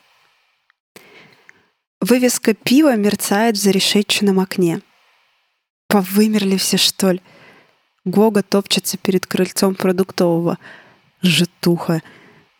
[2.00, 4.80] Вывеска пива мерцает в зарешетченном окне.
[5.88, 7.20] Повымерли все, что ли?
[8.04, 10.58] Гога топчется перед крыльцом продуктового.
[11.22, 12.02] Житуха.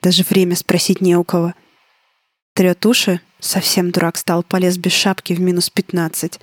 [0.01, 1.55] Даже время спросить не у кого.
[2.55, 3.21] Трет уши.
[3.41, 6.39] Совсем дурак стал, полез без шапки в минус пятнадцать.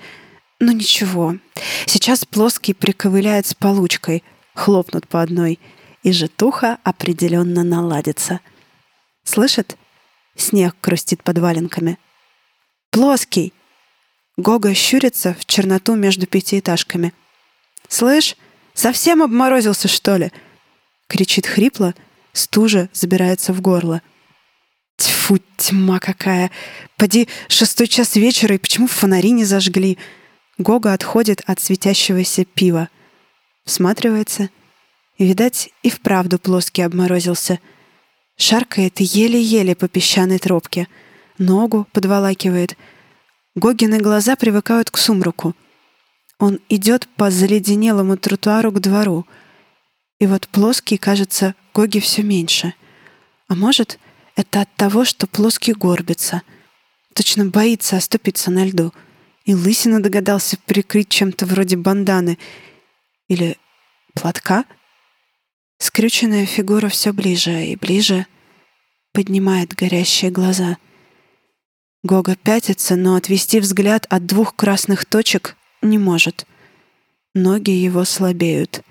[0.60, 1.38] Ну ничего.
[1.86, 4.24] Сейчас плоский приковыляет с получкой.
[4.54, 5.60] Хлопнут по одной.
[6.04, 8.42] И житуха определенно наладится.
[9.24, 9.78] Слышит?
[10.36, 11.98] Снег крустит под валенками.
[12.92, 13.54] Плоский!
[14.36, 17.14] Гога щурится в черноту между пятиэтажками.
[17.90, 18.38] «Слышь,
[18.80, 20.32] Совсем обморозился, что ли?»
[21.10, 21.94] Кричит хрипло,
[22.32, 24.02] стужа забирается в горло.
[24.96, 26.50] Тьфу, тьма какая!
[26.96, 29.98] Поди, шестой час вечера, и почему фонари не зажгли?
[30.58, 32.88] Гога отходит от светящегося пива.
[33.66, 34.50] Всматривается.
[35.18, 37.60] Видать, и вправду плоский обморозился.
[38.38, 40.88] Шаркает еле-еле по песчаной тропке.
[41.38, 42.78] Ногу подволакивает.
[43.56, 45.54] Гогины глаза привыкают к сумраку.
[46.40, 49.28] Он идет по заледенелому тротуару к двору.
[50.20, 52.74] И вот плоский, кажется, Гоги все меньше.
[53.48, 54.00] А может,
[54.36, 56.42] это от того, что плоский горбится.
[57.14, 58.94] Точно боится оступиться на льду.
[59.44, 62.38] И лысина догадался прикрыть чем-то вроде банданы.
[63.28, 63.58] Или
[64.14, 64.66] платка.
[65.78, 68.28] Скрюченная фигура все ближе и ближе
[69.14, 70.78] поднимает горящие глаза.
[72.04, 76.46] Гога пятится, но отвести взгляд от двух красных точек не может.
[77.34, 78.82] Ноги его слабеют,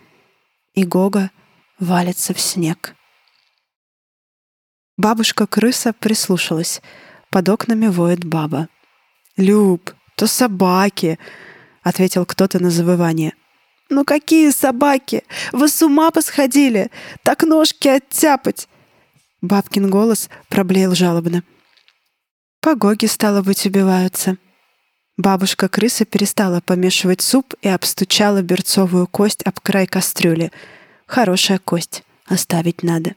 [0.75, 1.31] и Гога
[1.79, 2.95] валится в снег.
[4.97, 6.83] Бабушка-крыса прислушалась.
[7.31, 8.69] Под окнами воет баба.
[9.37, 11.19] «Люб, то собаки!»—
[11.83, 13.35] ответил кто-то на завывание.
[13.91, 15.25] «Ну какие собаки?
[15.53, 16.91] Вы с ума посходили?
[17.23, 18.69] Так ножки оттяпать!»
[19.41, 21.45] Бабкин голос проблеял жалобно.
[22.61, 24.37] Погоги, стало быть, убиваются.
[25.19, 30.53] Бабушка-крыса перестала помешивать суп и обстучала берцовую кость об край кастрюли.
[31.07, 32.05] Хорошая кость.
[32.27, 33.17] Оставить надо.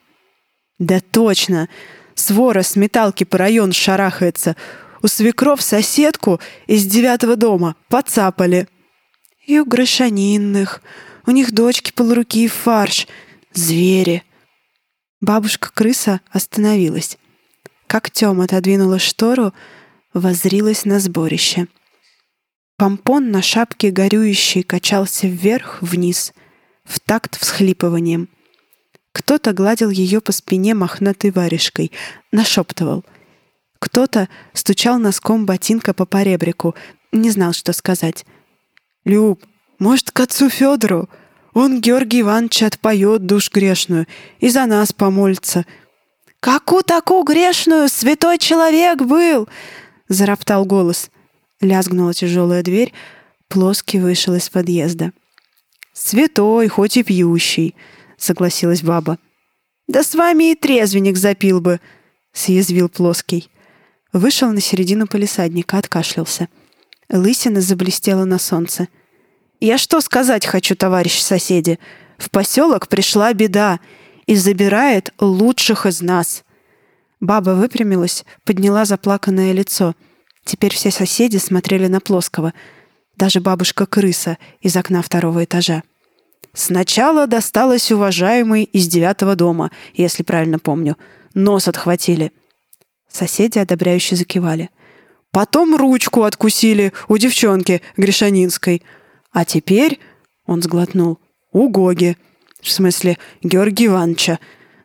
[0.79, 1.69] Да точно!
[2.15, 4.55] Свора с металки по району шарахается.
[5.03, 8.67] У свекров соседку из девятого дома подцапали.
[9.45, 10.81] И у грошанинных.
[11.27, 13.07] У них дочки полуруки и фарш.
[13.53, 14.23] Звери.
[15.19, 17.19] Бабушка-крыса остановилась.
[17.85, 19.53] Как Тём отодвинула штору,
[20.13, 21.67] возрилась на сборище.
[22.81, 26.33] Помпон на шапке горюющей качался вверх-вниз,
[26.83, 28.27] в такт всхлипыванием.
[29.11, 31.91] Кто-то гладил ее по спине мохнатой варежкой,
[32.31, 33.05] нашептывал.
[33.77, 36.73] Кто-то стучал носком ботинка по поребрику,
[37.11, 38.25] не знал, что сказать.
[39.05, 39.45] «Люб,
[39.77, 41.07] может, к отцу Федору?
[41.53, 44.07] Он Георгий Иванович отпоет душ грешную
[44.39, 45.67] и за нас помолится».
[46.39, 49.47] «Какую такую грешную святой человек был!»—
[50.07, 51.11] зароптал голос.
[51.61, 52.91] Лязгнула тяжелая дверь,
[53.47, 55.13] плоский вышел из подъезда.
[55.93, 57.75] «Святой, хоть и пьющий»,—
[58.17, 59.19] согласилась баба.
[59.87, 61.79] «Да с вами и трезвенник запил бы»,—
[62.33, 63.49] съязвил плоский.
[64.13, 66.47] Вышел на середину полисадника, откашлялся.
[67.09, 68.87] Лысина заблестела на солнце.
[69.59, 71.77] «Я что сказать хочу, товарищ соседи?
[72.17, 73.79] В поселок пришла беда
[74.25, 76.43] и забирает лучших из нас».
[77.19, 79.93] Баба выпрямилась, подняла заплаканное лицо.
[80.43, 82.53] Теперь все соседи смотрели на Плоского.
[83.15, 85.83] Даже бабушка-крыса из окна второго этажа.
[86.53, 90.97] Сначала досталось уважаемой из девятого дома, если правильно помню.
[91.33, 92.31] Нос отхватили.
[93.07, 94.69] Соседи одобряюще закивали.
[95.31, 98.83] Потом ручку откусили у девчонки Гришанинской.
[99.31, 99.99] А теперь,
[100.45, 101.19] он сглотнул,
[101.53, 102.17] у Гоги.
[102.61, 104.39] В смысле, Георгия Ивановича.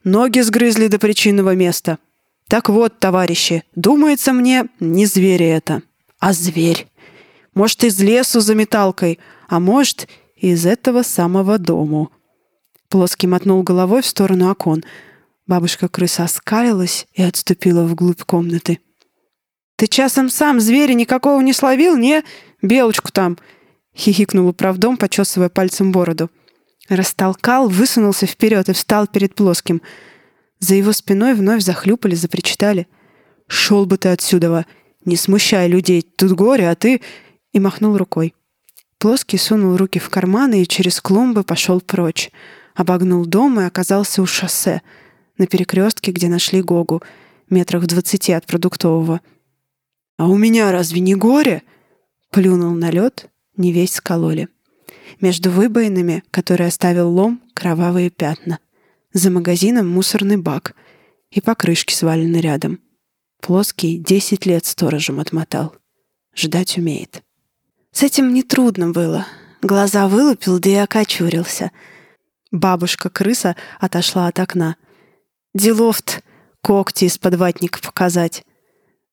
[0.04, 1.98] Ноги сгрызли до причинного места.
[2.48, 5.82] Так вот, товарищи, думается мне, не зверь это,
[6.20, 6.86] а зверь.
[7.54, 12.12] Может, из лесу за металкой, а может, из этого самого дому.
[12.88, 14.84] Плоский мотнул головой в сторону окон.
[15.48, 18.78] Бабушка-крыса оскалилась и отступила вглубь комнаты.
[19.76, 22.22] «Ты часом сам зверя никакого не словил, не?
[22.62, 23.38] Белочку там!»—
[23.96, 26.30] хихикнул управдом, почесывая пальцем бороду.
[26.88, 29.82] Растолкал, высунулся вперед и встал перед плоским—
[30.58, 32.86] за его спиной вновь захлюпали, запричитали.
[33.46, 34.66] «Шел бы ты отсюда!
[35.04, 36.02] Не смущай людей!
[36.02, 37.00] Тут горе, а ты...»
[37.52, 38.34] И махнул рукой.
[38.98, 42.30] Плоский сунул руки в карманы и через клумбы пошел прочь.
[42.74, 44.82] Обогнул дом и оказался у шоссе,
[45.38, 47.02] на перекрестке, где нашли Гогу,
[47.50, 49.20] метрах в двадцати от продуктового.
[50.18, 51.62] «А у меня разве не горе?»
[52.30, 54.48] Плюнул на лед, не весь скололи.
[55.20, 58.58] Между выбоинами, которые оставил лом, кровавые пятна.
[59.16, 60.74] За магазином мусорный бак
[61.30, 62.80] и покрышки свалены рядом.
[63.40, 65.74] Плоский десять лет сторожем отмотал.
[66.34, 67.22] Ждать умеет.
[67.92, 69.26] С этим нетрудно было.
[69.62, 71.70] Глаза вылупил, да и окочурился.
[72.50, 74.76] Бабушка-крыса отошла от окна.
[75.54, 76.20] Делов-то
[76.60, 78.44] когти из-под ватника показать.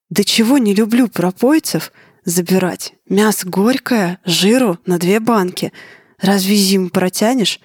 [0.09, 1.93] Да чего не люблю пропойцев
[2.25, 2.93] забирать.
[3.07, 5.71] Мясо горькое, жиру на две банки.
[6.19, 7.61] Разве зиму протянешь?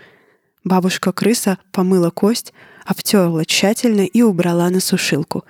[0.68, 2.52] Бабушка-крыса помыла кость,
[2.84, 5.44] обтерла тщательно и убрала на сушилку.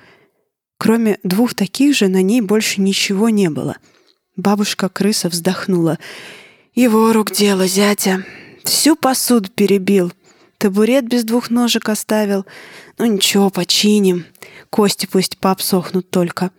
[0.78, 3.78] Кроме двух таких же на ней больше ничего не было.
[4.36, 5.98] Бабушка-крыса вздохнула.
[6.72, 8.24] «Его рук дело, зятя.
[8.62, 10.12] Всю посуду перебил.
[10.56, 12.46] Табурет без двух ножек оставил.
[12.96, 14.24] Ну ничего, починим.
[14.70, 16.52] Кости пусть пообсохнут только».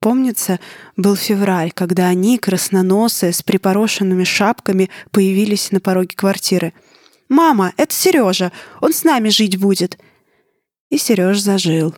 [0.00, 0.58] Помнится,
[0.96, 6.72] был февраль, когда они, красноносые, с припорошенными шапками, появились на пороге квартиры—
[7.28, 8.52] «Мама, это Сережа.
[8.80, 9.98] Он с нами жить будет».
[10.90, 11.94] И Сереж зажил.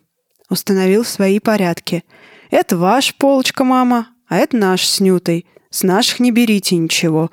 [0.49, 2.05] Установил свои порядки.
[2.51, 5.47] «Это ваш полочка, мама, а это наш с Нютой.
[5.71, 7.31] С наших не берите ничего».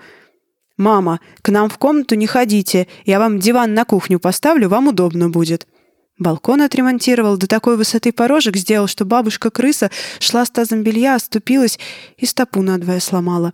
[0.77, 2.87] «Мама, к нам в комнату не ходите.
[3.05, 5.67] Я вам диван на кухню поставлю, вам удобно будет».
[6.17, 11.79] Балкон отремонтировал, до такой высоты порожек сделал, что бабушка-крыса шла с тазом белья, оступилась
[12.17, 13.53] и стопу надвое сломала.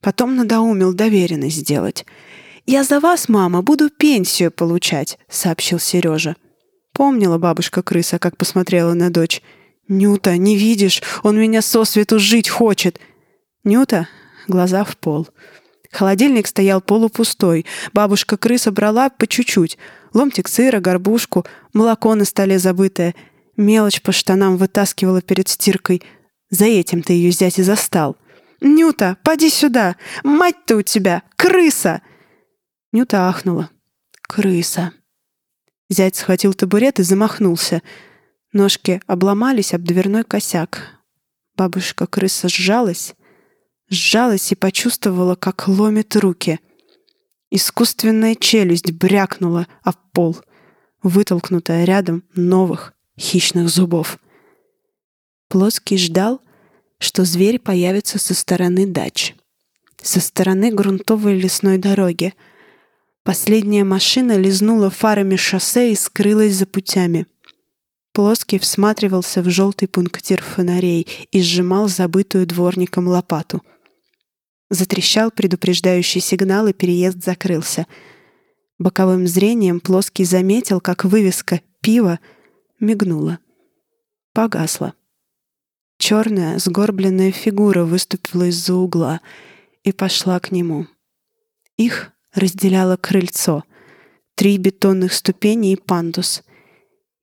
[0.00, 2.04] Потом надоумил доверенность сделать—
[2.72, 6.36] «Я за вас, мама, буду пенсию получать»,— сообщил Сережа.
[6.92, 9.42] Помнила бабушка-крыса, как посмотрела на дочь.
[9.88, 11.02] «Нюта, не видишь?
[11.24, 13.00] Он меня сосвету жить хочет!»
[13.64, 14.06] «Нюта?»—
[14.46, 15.26] глаза в пол.
[15.90, 17.66] Холодильник стоял полупустой.
[17.92, 19.76] Бабушка-крыса брала по чуть-чуть.
[20.14, 23.16] Ломтик сыра, горбушку, молоко на столе забытое.
[23.56, 26.02] Мелочь по штанам вытаскивала перед стиркой.
[26.50, 28.16] За этим ты ее зять и застал.
[28.60, 29.96] «Нюта, поди сюда!
[30.22, 31.24] Мать ты у тебя!
[31.34, 32.00] Крыса!»
[32.92, 33.70] Нюта ахнула.
[34.22, 34.92] «Крыса!»
[35.88, 37.82] Зять схватил табурет и замахнулся.
[38.52, 41.00] Ножки обломались об дверной косяк.
[41.56, 43.14] Бабушка-крыса сжалась,
[43.88, 46.60] сжалась и почувствовала, как ломит руки.
[47.50, 50.38] Искусственная челюсть брякнула об пол,
[51.02, 54.18] вытолкнутая рядом новых хищных зубов.
[55.48, 56.40] Плоский ждал,
[56.98, 59.34] что зверь появится со стороны дач,
[60.00, 62.34] со стороны грунтовой лесной дороги.
[63.22, 67.26] Последняя машина лизнула фарами шоссе и скрылась за путями.
[68.12, 73.62] Плоский всматривался в желтый пунктир фонарей и сжимал забытую дворником лопату.
[74.70, 77.86] Затрещал предупреждающий сигнал, и переезд закрылся.
[78.78, 82.18] Боковым зрением Плоский заметил, как вывеска «Пиво»
[82.78, 83.38] мигнула.
[84.32, 84.94] Погасла.
[85.98, 89.20] Черная, сгорбленная фигура выступила из-за угла
[89.82, 90.86] и пошла к нему.
[91.76, 93.64] Их разделяло крыльцо,
[94.34, 96.42] три бетонных ступени и пандус.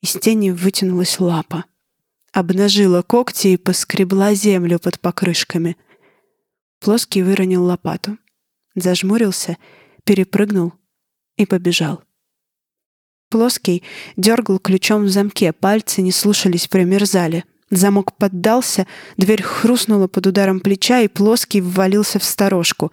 [0.02, 1.66] Из тени вытянулась лапа.
[2.34, 5.76] Обнажила когти и поскребла землю под покрышками.
[6.80, 8.18] Плоский выронил лопату.
[8.76, 9.58] Зажмурился,
[10.04, 10.74] перепрыгнул
[11.36, 12.04] и побежал.
[13.30, 13.84] Плоский
[14.16, 18.88] дергал ключом в замке, пальцы не слушались, промерзали— Замок поддался,
[19.18, 22.92] дверь хрустнула под ударом плеча, и плоский ввалился в сторожку.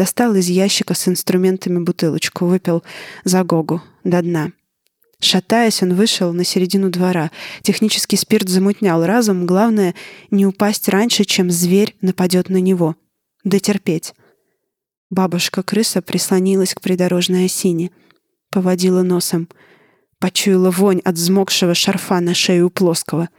[0.00, 2.82] Достал из ящика с инструментами бутылочку, выпил
[3.24, 4.52] за Гогу до дна.
[5.20, 7.30] Шатаясь, он вышел на середину двора.
[7.60, 9.44] Технический спирт замутнял разум.
[9.44, 9.94] Главное—
[10.30, 12.96] не упасть раньше, чем зверь нападет на него.
[13.44, 14.14] Дотерпеть.
[15.10, 17.90] Бабушка-крыса прислонилась к придорожной осине.
[18.50, 19.50] Поводила носом.
[20.18, 23.28] Почуяла вонь от взмокшего шарфа на шее у плоского—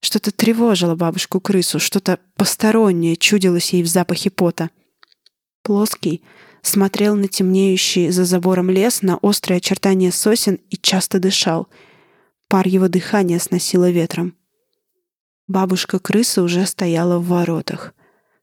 [0.00, 4.70] что-то тревожило бабушку-крысу, что-то постороннее чудилось ей в запахе пота.
[5.66, 6.22] Плоский
[6.62, 11.66] смотрел на темнеющий за забором лес, на острые очертания сосен и часто дышал.
[12.46, 14.36] Пар его дыхания сносило ветром.
[15.48, 17.94] Бабушка-крыса уже стояла в воротах.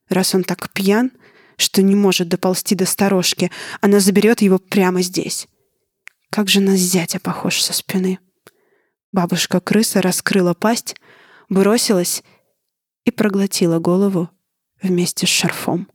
[0.09, 1.13] Раз он так пьян,
[1.55, 5.47] что не может доползти до сторожки, она заберет его прямо здесь.
[6.29, 8.19] Как же на зятя похож со спины.
[9.13, 10.97] Бабушка-крыса раскрыла пасть,
[11.47, 12.21] бросилась
[13.05, 14.29] и проглотила голову
[14.81, 15.87] вместе с шарфом.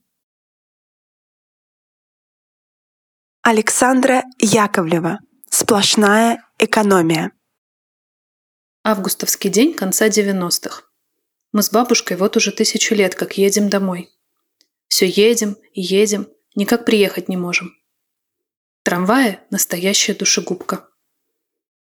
[3.43, 5.20] Александра Яковлева.
[5.49, 7.32] Сплошная экономия.
[8.84, 10.82] Августовский день конца 90-х.
[11.53, 14.11] Мы с бабушкой вот уже тысячу лет как едем домой.
[14.89, 17.74] Все едем и едем, никак приехать не можем.
[18.82, 20.89] Трамвае– настоящая душегубка.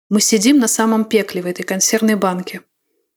[0.07, 2.61] Мы сидим на самом пекле в этой консервной банке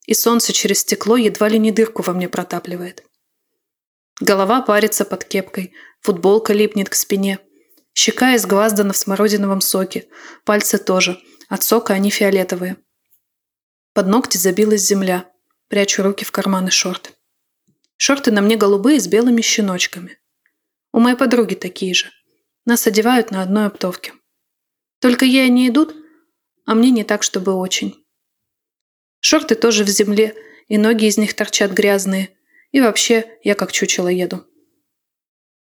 [0.07, 3.05] и солнце через стекло едва ли не дырку во мне протапливает.
[4.21, 7.39] Голова парится под кепкой, футболка липнет к спине.
[7.95, 10.09] Щека изгваздана в смородиновом соке,
[10.45, 12.77] пальцы тоже, от сока они фиолетовые.
[13.93, 15.31] Под ногти забилась земля,
[15.69, 17.13] прячу руки в карманы шорт.
[17.97, 20.19] Шорты на мне голубые с белыми щеночками.
[20.93, 22.11] У моей подруги такие же.
[22.65, 24.15] Нас одевают на одной оптовке.
[25.01, 25.95] Только ей они идут,
[26.65, 28.05] а мне не так, чтобы очень.
[29.21, 30.35] Шорты тоже в земле,
[30.69, 32.31] и ноги из них торчат грязные.
[32.71, 34.47] И вообще, я как чучело еду.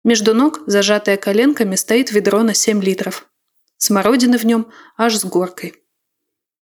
[0.04, 3.28] Между ног, зажатая коленками, стоит ведро на 7 литров.
[3.76, 5.74] Смородины в нем аж с горкой.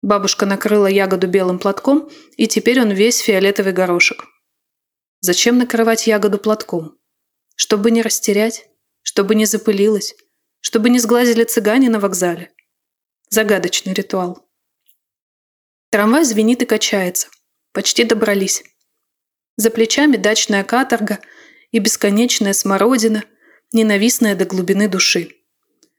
[0.02, 4.24] Бабушка накрыла ягоду белым платком, и теперь он весь фиолетовый горошек.
[5.20, 6.98] Зачем накрывать ягоду платком?
[7.54, 8.68] Чтобы не растерять,
[9.02, 10.16] чтобы не запылилась,
[10.60, 12.52] чтобы не сглазили цыгане на вокзале.
[13.28, 14.48] Загадочный ритуал.
[15.90, 17.28] Трамвай звенит и качается.
[17.72, 18.64] Почти добрались.
[19.56, 21.20] За плечами дачная каторга
[21.72, 23.24] и бесконечная смородина,
[23.72, 25.30] ненавистная до глубины души.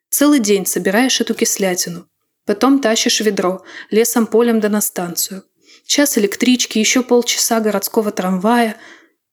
[0.10, 2.08] Целый день собираешь эту кислятину.
[2.46, 5.44] Потом тащишь ведро, лесом полем да на станцию.
[5.86, 8.78] Час электрички, еще полчаса городского трамвая.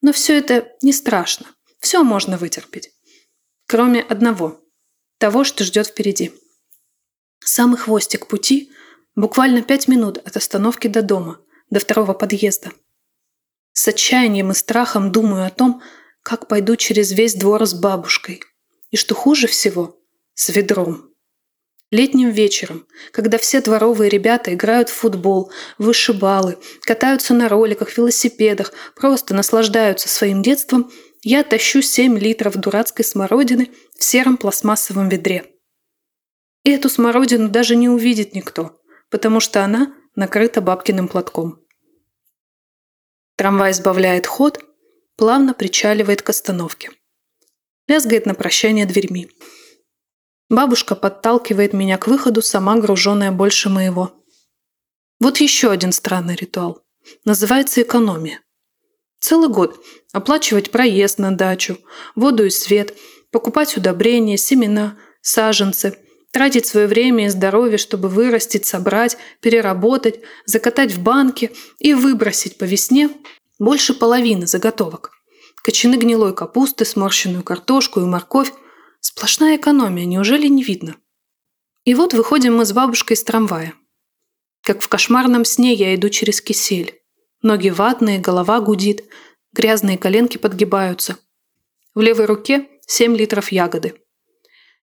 [0.03, 1.47] Но все это не страшно.
[1.79, 2.91] Все можно вытерпеть.
[3.67, 4.61] Кроме одного.
[5.19, 6.33] Того, что ждет впереди.
[7.41, 8.73] Самый хвостик пути
[9.17, 12.71] Буквально пять минут от остановки до дома, до второго подъезда.
[13.73, 15.83] С отчаянием и страхом думаю о том,
[16.23, 18.43] как пойду через весь двор с бабушкой.
[18.91, 19.99] И что хуже всего,
[20.35, 21.11] с ведром.
[21.91, 29.35] Летним вечером, когда все дворовые ребята играют в футбол, вышибалы, катаются на роликах, велосипедах, просто
[29.35, 30.91] наслаждаются своим детством,
[31.23, 35.53] я тащу 7 литров дурацкой смородины в сером пластмассовом ведре.
[36.65, 41.61] И эту смородину даже не увидит никто потому что она накрыта бабкиным платком.
[43.37, 44.65] Трамвай сбавляет ход,
[45.21, 46.93] плавно причаливает к остановке.
[47.87, 49.31] Лязгает на прощание дверьми.
[50.49, 54.15] Бабушка подталкивает меня к выходу, сама груженная больше моего.
[55.21, 56.83] Вот еще один странный ритуал.
[57.27, 58.41] Называется экономия.
[59.21, 61.77] Целый год оплачивать проезд на дачу,
[62.15, 62.97] воду и свет,
[63.31, 65.99] покупать удобрения, семена, саженцы,
[66.33, 72.65] тратить свое время и здоровье, чтобы вырастить, собрать, переработать, закатать в банки и выбросить по
[72.65, 73.11] весне
[73.61, 75.13] больше половины заготовок.
[75.63, 78.53] Кочаны гнилой капусты, сморщенную картошку и морковь.
[79.01, 80.97] Сплошная экономия, неужели не видно?
[81.85, 83.75] И вот выходим мы с бабушкой из трамвая.
[84.63, 87.01] Как в кошмарном сне я иду через кисель.
[87.43, 89.05] Ноги ватные, голова гудит,
[89.53, 91.19] грязные коленки подгибаются.
[91.95, 93.95] В левой руке 7 литров ягоды.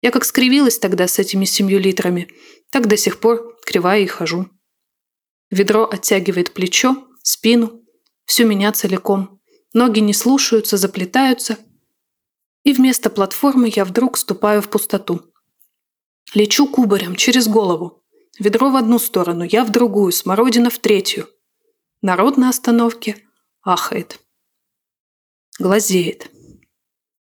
[0.01, 2.29] Я как скривилась тогда с этими семью литрами,
[2.70, 4.49] так до сих пор кривая и хожу.
[5.51, 7.83] Ведро оттягивает плечо, спину,
[8.25, 9.41] всю меня целиком.
[9.75, 11.59] Ноги не слушаются, заплетаются.
[12.64, 15.23] И вместо платформы я вдруг ступаю в пустоту.
[16.35, 18.05] Лечу кубарем через голову.
[18.39, 21.29] Ведро в одну сторону, я в другую, смородина в третью.
[22.01, 23.16] Народ на остановке
[23.62, 24.20] ахает.
[25.59, 26.31] Глазеет.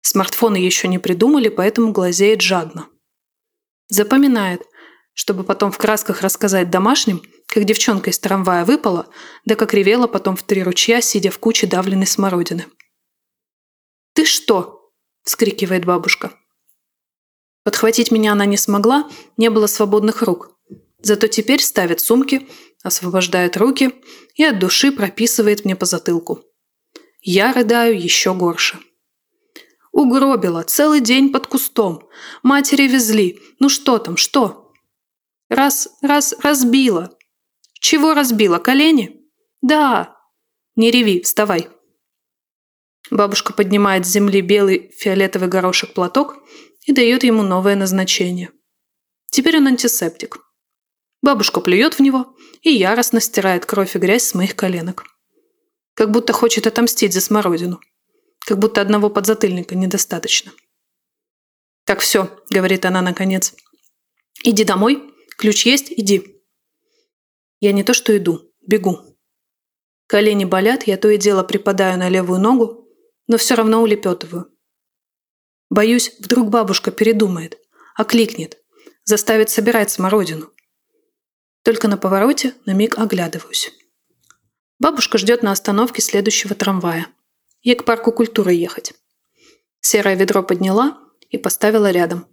[0.02, 2.88] Смартфоны еще не придумали, поэтому глазеет жадно.
[3.90, 4.64] Запоминает,
[5.14, 9.08] чтобы потом в красках рассказать домашним, как девчонка из трамвая выпала,
[9.46, 12.66] да как ревела потом в три ручья, сидя в куче давленной смородины.
[14.14, 14.92] «Ты что?»–
[15.24, 16.34] вскрикивает бабушка.
[17.64, 20.58] Подхватить меня она не смогла, не было свободных рук.
[21.02, 22.48] Зато теперь ставит сумки,
[22.84, 23.94] освобождает руки
[24.36, 26.44] и от души прописывает мне по затылку.
[27.22, 28.80] Я рыдаю еще горше.
[29.92, 32.08] Угробила, целый день под кустом.
[32.44, 33.40] Матери везли.
[33.60, 34.72] Ну что там, что?
[35.50, 37.17] Раз, раз, разбила.
[37.80, 39.22] Чего разбила, колени?
[39.62, 40.16] Да.
[40.76, 41.70] Не реви, вставай.
[43.10, 46.38] Бабушка поднимает с земли белый фиолетовый горошек платок
[46.86, 48.52] и дает ему новое назначение.
[49.32, 50.40] Теперь он антисептик.
[51.22, 55.06] Бабушка плюет в него и яростно стирает кровь и грязь с моих коленок.
[55.94, 57.80] Как будто хочет отомстить за смородину.
[58.40, 60.52] Как будто одного подзатыльника недостаточно.
[61.86, 63.54] «Так все»,— говорит она наконец.
[64.44, 65.14] «Иди домой.
[65.38, 65.92] Ключ есть?
[65.92, 66.37] Иди».
[67.60, 69.00] Я не то что иду, бегу.
[70.08, 72.88] Колени болят, я то и дело припадаю на левую ногу,
[73.28, 74.52] но все равно улепетываю.
[75.70, 77.60] Боюсь, вдруг бабушка передумает,
[77.96, 78.58] окликнет,
[79.04, 80.52] заставит собирать смородину.
[81.64, 83.74] Только на повороте на миг оглядываюсь.
[84.80, 87.08] Бабушка ждет на остановке следующего трамвая.
[87.62, 88.94] Ей к парку культуры ехать.
[89.82, 91.00] Серое ведро подняла
[91.30, 92.28] и поставила рядом.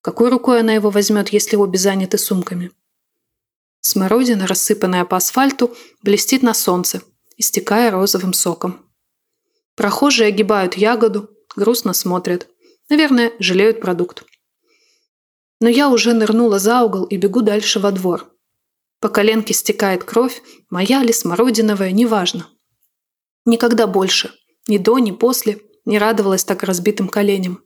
[0.00, 2.70] Какой рукой она его возьмет, если обе заняты сумками?
[3.86, 5.72] Смородина, рассыпанная по асфальту,
[6.02, 7.02] блестит на солнце,
[7.36, 8.84] истекая розовым соком.
[9.76, 12.48] Прохожие огибают ягоду, грустно смотрят.
[12.88, 14.24] Наверное, жалеют продукт.
[15.60, 18.28] Но я уже нырнула за угол и бегу дальше во двор.
[18.98, 22.48] По коленке стекает кровь, моя ли, смородиновая, неважно.
[23.44, 24.32] Никогда больше,
[24.66, 27.62] ни до, ни после, не радовалась так разбитым коленям.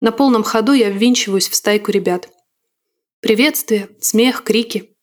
[0.00, 2.28] На полном ходу я ввинчиваюсь в стайку ребят.
[3.20, 4.93] Приветствия, смех, крики.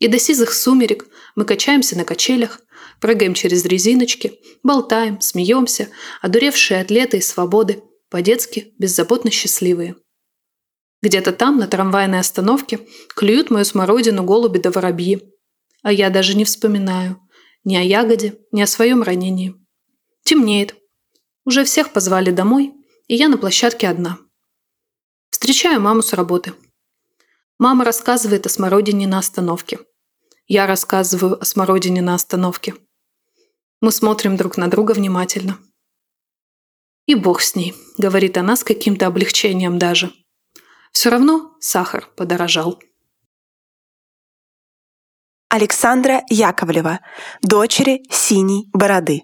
[0.00, 2.60] И до сизых сумерек мы качаемся на качелях,
[3.00, 5.90] прыгаем через резиночки, болтаем, смеемся,
[6.20, 9.94] одуревшие от лета и свободы, по-детски беззаботно счастливые.
[11.02, 12.80] Где-то там, на трамвайной остановке,
[13.14, 15.22] клюют мою смородину голуби да воробьи.
[15.82, 17.20] А я даже не вспоминаю
[17.64, 19.54] ни о ягоде, ни о своем ранении.
[20.24, 20.74] Темнеет.
[21.44, 22.72] Уже всех позвали домой,
[23.06, 24.18] и я на площадке одна.
[25.30, 26.54] Встречаю маму с работы.
[27.58, 29.78] Мама рассказывает о смородине на остановке.
[30.52, 32.74] Я рассказываю о смородине на остановке.
[33.80, 35.58] Мы смотрим друг на друга внимательно.
[37.06, 40.12] «И бог с ней»,— говорит она с каким-то облегчением даже.
[40.90, 42.82] Все равно сахар подорожал.
[45.50, 46.98] Александра Яковлева,
[47.42, 49.22] дочери Синей Бороды.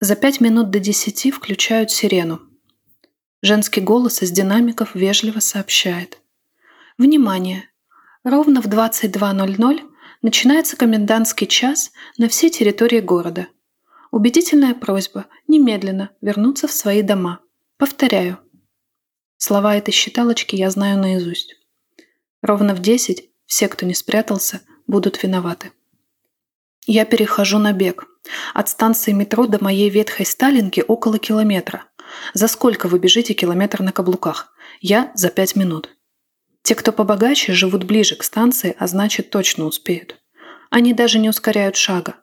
[0.00, 2.42] За пять минут до десяти включают сирену.
[3.40, 6.20] Женский голос из динамиков вежливо сообщает.
[6.98, 7.70] Внимание!
[8.24, 9.88] Ровно в 22.00
[10.22, 13.48] начинается комендантский час на всей территории города.
[14.10, 17.40] Убедительная просьба немедленно вернуться в свои дома.
[17.76, 18.38] Повторяю,
[19.40, 21.54] Слова этой считалочки я знаю наизусть.
[22.42, 25.70] Ровно в десять все, кто не спрятался, будут виноваты.
[26.86, 28.08] Я перехожу на бег.
[28.52, 31.84] От станции метро до моей ветхой Сталинки около километра.
[32.34, 34.52] За сколько вы бежите километр на каблуках?
[34.80, 35.96] Я за пять минут.
[36.62, 40.20] Те, кто побогаче, живут ближе к станции, а значит точно успеют.
[40.70, 42.16] Они даже не ускоряют шага.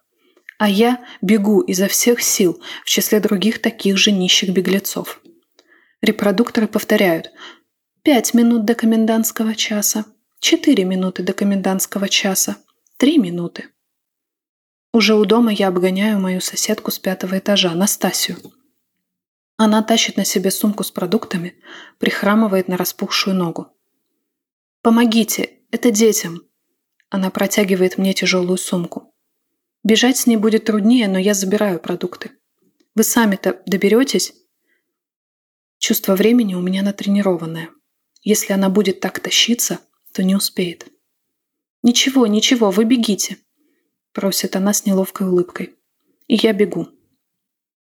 [0.57, 5.21] А я бегу изо всех сил в числе других таких же нищих беглецов.
[6.01, 7.31] Репродукторы повторяют
[8.03, 10.05] «Пять минут до комендантского часа»,
[10.39, 12.57] «Четыре минуты до комендантского часа»,
[12.97, 13.69] «Три минуты».
[14.93, 18.38] Уже у дома я обгоняю мою соседку с пятого этажа, Настасью.
[19.57, 21.55] Она тащит на себе сумку с продуктами,
[21.97, 23.74] прихрамывает на распухшую ногу.
[24.86, 26.43] «Помогите, это детям!»
[27.09, 29.15] Она протягивает мне тяжелую сумку.
[29.83, 32.33] Бежать с ней будет труднее, но я забираю продукты.
[32.93, 34.36] Вы сами-то доберетесь?
[35.79, 37.71] Чувство времени у меня натренированное.
[38.21, 39.79] Если она будет так тащиться,
[40.13, 40.86] то не успеет.
[41.81, 43.38] «Ничего, ничего, вы бегите»,–
[44.13, 45.73] просит она с неловкой улыбкой.
[46.27, 46.89] И я бегу.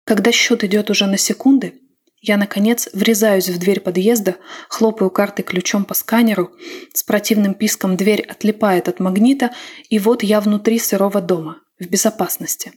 [0.04, 1.82] Когда счет идет уже на секунды,
[2.28, 6.52] я, наконец, врезаюсь в дверь подъезда, хлопаю картой ключом по сканеру,
[6.92, 9.52] с противным писком дверь отлипает от магнита,
[9.90, 12.74] и вот я внутри сырого дома, в безопасности.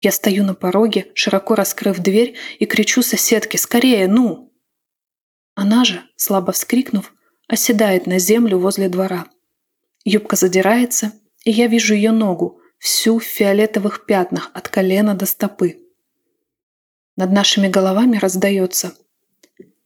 [0.00, 4.54] Я стою на пороге, широко раскрыв дверь, и кричу соседке «Скорее, ну!».
[5.54, 7.12] Она же, слабо вскрикнув,
[7.48, 9.26] оседает на землю возле двора.
[10.04, 11.12] Юбка задирается,
[11.44, 15.85] и я вижу ее ногу, всю в фиолетовых пятнах от колена до стопы.
[17.16, 18.94] Над нашими головами раздается.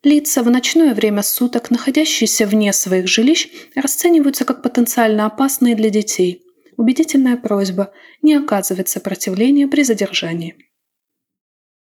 [0.03, 6.43] Лица в ночное время суток, находящиеся вне своих жилищ, расцениваются как потенциально опасные для детей.
[6.77, 10.57] Убедительная просьба не оказывать сопротивления при задержании.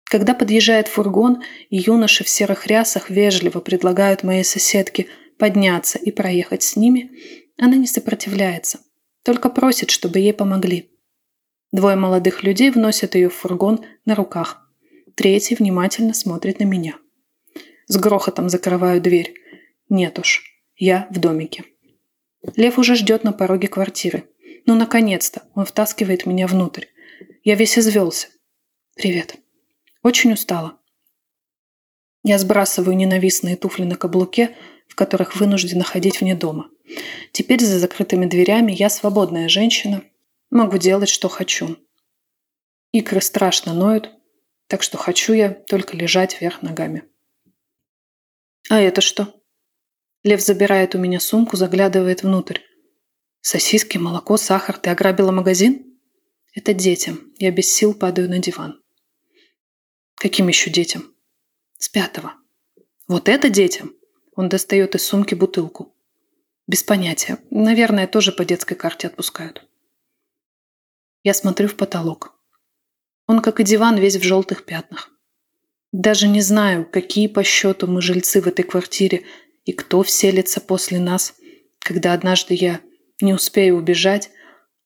[0.03, 6.63] Когда подъезжает фургон, и юноши в серых рясах вежливо предлагают моей соседке подняться и проехать
[6.63, 7.11] с ними,
[7.57, 8.79] она не сопротивляется,
[9.23, 10.91] только просит, чтобы ей помогли.
[11.71, 14.68] Двое молодых людей вносят ее в фургон на руках.
[15.19, 16.95] Третий внимательно смотрит на меня.
[17.87, 19.33] С грохотом закрываю дверь.
[19.89, 20.45] Нет уж,
[20.77, 21.65] я в домике.
[22.55, 24.29] Лев уже ждет на пороге квартиры.
[24.65, 26.85] Ну, наконец-то, он втаскивает меня внутрь.
[27.43, 28.29] Я весь извелся.
[28.95, 29.35] Привет.
[30.03, 30.79] Очень устала.
[32.23, 34.55] Я сбрасываю ненавистные туфли на каблуке,
[34.87, 36.69] в которых вынуждена ходить вне дома.
[37.33, 40.01] Теперь за закрытыми дверями я свободная женщина,
[40.49, 41.75] могу делать, что хочу.
[42.93, 44.11] Икры страшно ноют,
[44.69, 47.03] так что хочу я только лежать вверх ногами.
[48.69, 49.41] «А это что?»
[50.23, 52.59] Лев забирает у меня сумку, заглядывает внутрь.
[53.41, 54.77] «Сосиски, молоко, сахар.
[54.77, 55.99] Ты ограбила магазин?»
[56.53, 57.33] «Это детям.
[57.39, 58.79] Я без сил падаю на диван».
[60.15, 61.15] «Каким еще детям?»
[61.79, 62.35] «С пятого».
[63.07, 63.95] «Вот это детям?»
[64.35, 65.95] Он достает из сумки бутылку.
[66.67, 67.39] «Без понятия.
[67.49, 69.67] Наверное, тоже по детской карте отпускают».
[71.23, 72.38] Я смотрю в потолок.
[73.29, 75.11] Он, как и диван, весь в желтых пятнах.
[75.91, 79.23] Даже не знаю, какие по счету мы жильцы в этой квартире
[79.65, 81.35] и кто вселится после нас,
[81.77, 82.81] когда однажды я
[83.21, 84.31] не успею убежать,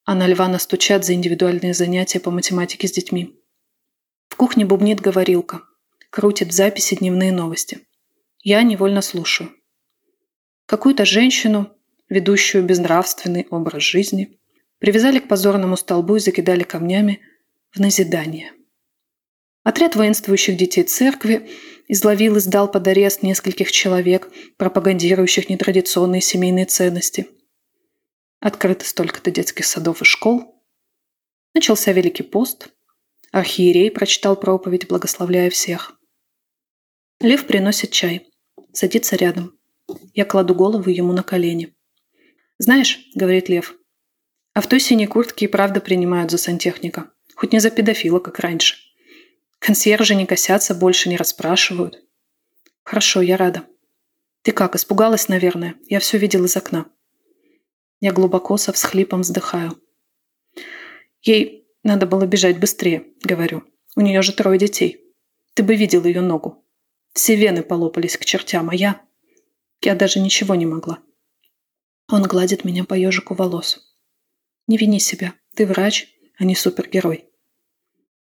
[0.04, 3.40] а на льва настучат за индивидуальные занятия по математике с детьми.
[4.28, 5.62] В кухне бубнит говорилка,
[6.10, 7.88] крутит в записи дневные новости.
[8.42, 9.52] Я невольно слушаю.
[10.66, 11.72] Какую-то женщину,
[12.10, 14.38] ведущую безнравственный образ жизни,
[14.80, 17.22] привязали к позорному столбу и закидали камнями–
[17.74, 18.54] в назидание.
[19.64, 21.50] Отряд воинствующих детей церкви
[21.88, 27.28] изловил и сдал под арест нескольких человек, пропагандирующих нетрадиционные семейные ценности.
[28.40, 30.64] Открыто столько-то детских садов и школ.
[31.54, 32.70] Начался Великий пост.
[33.32, 35.98] Архиерей прочитал проповедь, благословляя всех.
[37.20, 38.28] Лев приносит чай.
[38.74, 39.58] Садится рядом.
[40.14, 41.74] Я кладу голову ему на колени.
[42.60, 43.76] «Знаешь,— говорит Лев,—
[44.54, 47.12] а в той синей куртке и правда принимают за сантехника.
[47.36, 48.78] Хоть не за педофила, как раньше.
[49.60, 52.04] Консьержи не косятся, больше не расспрашивают.
[52.84, 53.66] Хорошо, я рада.
[54.42, 55.76] Ты как, испугалась, наверное?
[55.88, 56.86] Я все видел из окна.
[58.02, 59.80] Я глубоко со всхлипом вздыхаю.
[61.22, 63.64] Ей надо было бежать быстрее, говорю.
[63.96, 65.02] У нее же трое детей.
[65.54, 66.66] Ты бы видел ее ногу.
[67.14, 69.02] Все вены полопались к чертям, а я...
[69.82, 71.00] Я даже ничего не могла.
[72.10, 73.96] Он гладит меня по ежику волос.
[74.68, 75.36] Не вини себя.
[75.56, 77.26] Ты врач, а не супергерой.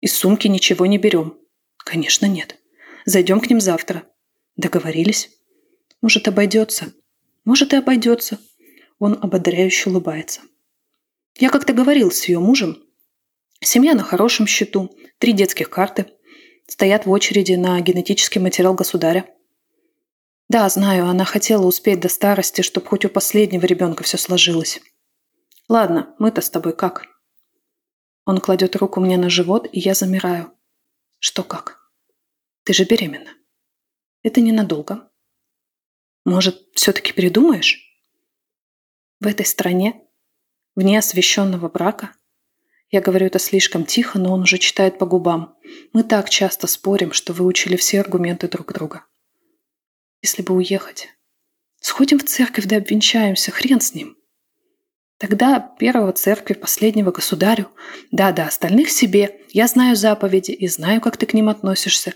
[0.01, 1.39] Из сумки ничего не берем.
[1.77, 2.59] Конечно, нет.
[3.05, 4.05] Зайдем к ним завтра.
[4.57, 5.31] Договорились?
[6.03, 6.93] Может, обойдется.
[7.45, 8.39] Может, и обойдется.
[8.99, 10.41] Он ободряюще улыбается.
[11.39, 12.83] Я как-то говорил с ее мужем.
[13.61, 16.07] Семья на хорошем счету, три детских карты.
[16.67, 19.27] Стоят в очереди на генетический материал государя.
[20.49, 24.81] Да, знаю, она хотела успеть до старости, чтобы хоть у последнего ребенка все сложилось.
[25.69, 27.05] Ладно, мы-то с тобой как?
[28.27, 30.53] Он кладет руку мне на живот, и я замираю.
[31.21, 31.91] Что как?
[32.65, 33.31] Ты же беременна.
[34.23, 35.09] Это ненадолго.
[36.25, 37.81] Может, все-таки передумаешь?
[39.21, 40.03] В этой стране,
[40.75, 42.17] вне освященного брака,
[42.91, 45.57] я говорю это слишком тихо, но он уже читает по губам.
[45.93, 49.05] Мы так часто спорим, что выучили все аргументы друг друга.
[50.21, 51.09] Если бы уехать.
[51.81, 54.17] Сходим в церковь да обвенчаемся, хрен с ним.
[55.19, 57.71] Тогда первого церкви, последнего государю.
[58.11, 59.41] Да-да, остальных себе.
[59.51, 62.13] Я знаю заповеди и знаю, как ты к ним относишься.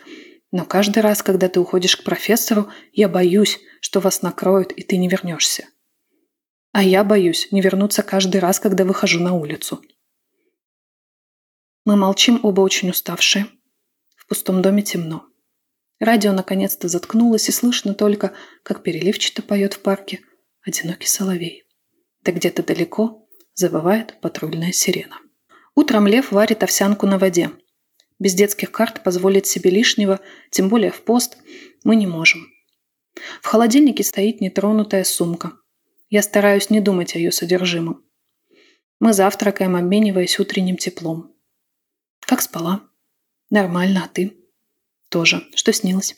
[0.53, 4.99] Но каждый раз, когда ты уходишь к профессору, я боюсь, что вас накроют, и ты
[4.99, 5.67] не вернешься.
[6.73, 9.83] А я боюсь не вернуться каждый раз, когда выхожу на улицу.
[11.87, 13.47] Мы молчим, оба очень уставшие.
[14.17, 15.25] В пустом доме темно.
[15.99, 20.21] Радио наконец-то заткнулось, и слышно только, как переливчато поет в парке
[20.63, 21.65] одинокий соловей.
[22.23, 25.19] Да где-то далеко завывает патрульная сирена.
[25.75, 27.51] Утром Лев варит овсянку на воде.
[28.19, 31.39] Без детских карт позволить себе лишнего, тем более в пост,
[31.85, 32.47] мы не можем.
[33.43, 35.53] В холодильнике стоит нетронутая сумка.
[36.11, 38.05] Я стараюсь не думать о ее содержимом.
[38.99, 41.35] Мы завтракаем, обмениваясь утренним теплом.
[42.21, 42.83] Как спала?
[43.49, 44.37] Нормально, а ты?
[45.09, 45.47] Тоже.
[45.55, 46.17] Что снилось?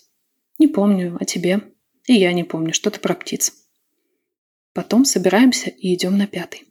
[0.58, 1.72] Не помню, а тебе?
[2.06, 3.61] И я не помню, что-то про птиц.
[4.72, 6.64] Потом собираемся и идем на пятый.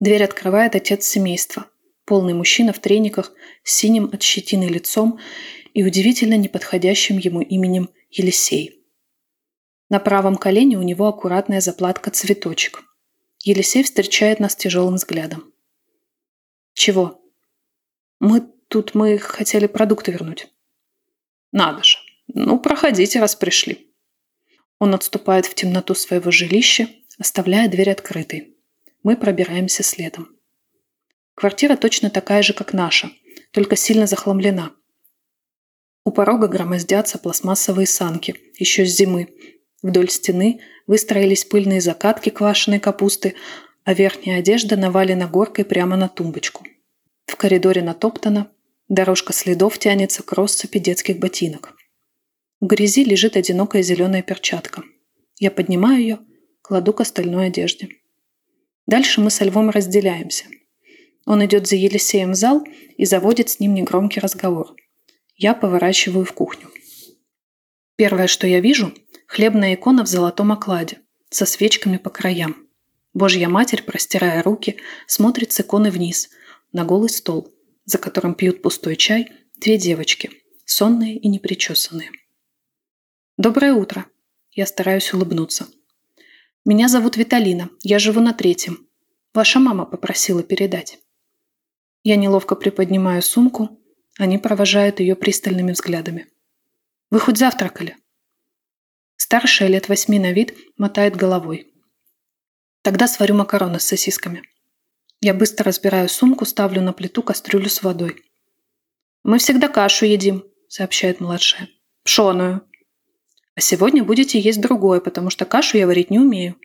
[0.00, 1.66] Дверь открывает отец семейства.
[2.04, 5.18] Полный мужчина в трениках с синим от щетины лицом
[5.74, 8.84] и удивительно неподходящим ему именем Елисей.
[9.88, 12.82] На правом колене у него аккуратная заплатка-цветочек.
[13.42, 15.52] Елисей встречает нас тяжелым взглядом.
[16.74, 17.20] «Чего?»
[18.20, 20.48] Мы тут мы хотели продукты вернуть.
[21.52, 21.96] Надо же.
[22.28, 23.89] Ну, проходите, раз пришли.
[24.80, 28.56] Он отступает в темноту своего жилища, оставляя дверь открытой.
[29.02, 30.28] Мы пробираемся следом.
[31.34, 33.10] Квартира точно такая же, как наша,
[33.52, 34.72] только сильно захламлена.
[36.04, 39.28] У порога громоздятся пластмассовые санки, еще с зимы.
[39.82, 43.34] Вдоль стены выстроились пыльные закатки квашеной капусты,
[43.84, 46.66] а верхняя одежда навалена горкой прямо на тумбочку.
[47.26, 48.50] В коридоре натоптано,
[48.88, 51.76] дорожка следов тянется к россыпи детских ботинок.
[52.60, 54.82] В грязи лежит одинокая зеленая перчатка.
[55.38, 56.18] Я поднимаю ее,
[56.62, 57.88] кладу к остальной одежде.
[58.86, 60.44] Дальше мы со Львом разделяемся.
[61.26, 62.64] Он идет за Елисеем в зал
[62.96, 64.74] и заводит с ним негромкий разговор.
[65.36, 66.68] Я поворачиваю в кухню.
[67.96, 68.92] Первое, что я вижу–
[69.26, 70.98] хлебная икона в золотом окладе,
[71.30, 72.68] со свечками по краям.
[73.14, 76.28] Божья Матерь, простирая руки, смотрит с иконы вниз–
[76.72, 77.52] на голый стол,
[77.84, 80.30] за которым пьют пустой чай две девочки,
[80.64, 82.10] сонные и непричесанные.
[83.40, 84.04] «Доброе утро!»
[84.52, 85.66] Я стараюсь улыбнуться.
[86.66, 88.86] «Меня зовут Виталина, я живу на третьем.
[89.32, 90.98] Ваша мама попросила передать».
[92.04, 93.80] Я неловко приподнимаю сумку,
[94.18, 96.26] они провожают ее пристальными взглядами.
[97.10, 97.96] «Вы хоть завтракали?»
[99.16, 101.72] Старшая, лет восьми на вид, мотает головой.
[102.82, 104.42] «Тогда сварю макароны с сосисками».
[105.22, 108.22] Я быстро разбираю сумку, ставлю на плиту кастрюлю с водой.
[109.24, 111.70] «Мы всегда кашу едим»,— сообщает младшая.
[112.04, 112.69] «Пшеную».
[113.54, 116.56] «А сегодня будете есть другое, потому что кашу я варить не умею».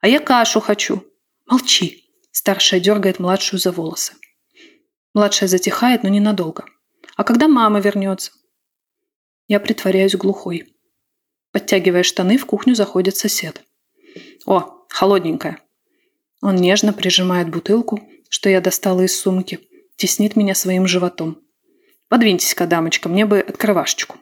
[0.00, 1.04] «А я кашу хочу».
[1.46, 4.14] «Молчи»,— старшая дергает младшую за волосы.
[5.14, 6.64] Младшая затихает, но ненадолго.
[7.16, 8.32] «А когда мама вернется?»
[9.48, 10.74] Я притворяюсь глухой.
[11.50, 13.62] Подтягивая штаны, в кухню заходит сосед.
[14.46, 15.58] «О, холодненькая»,
[16.42, 19.60] он нежно прижимает бутылку, что я достала из сумки,
[19.96, 21.40] теснит меня своим животом.
[22.08, 24.18] «Подвиньтесь-ка, дамочка, мне бы открывашечку».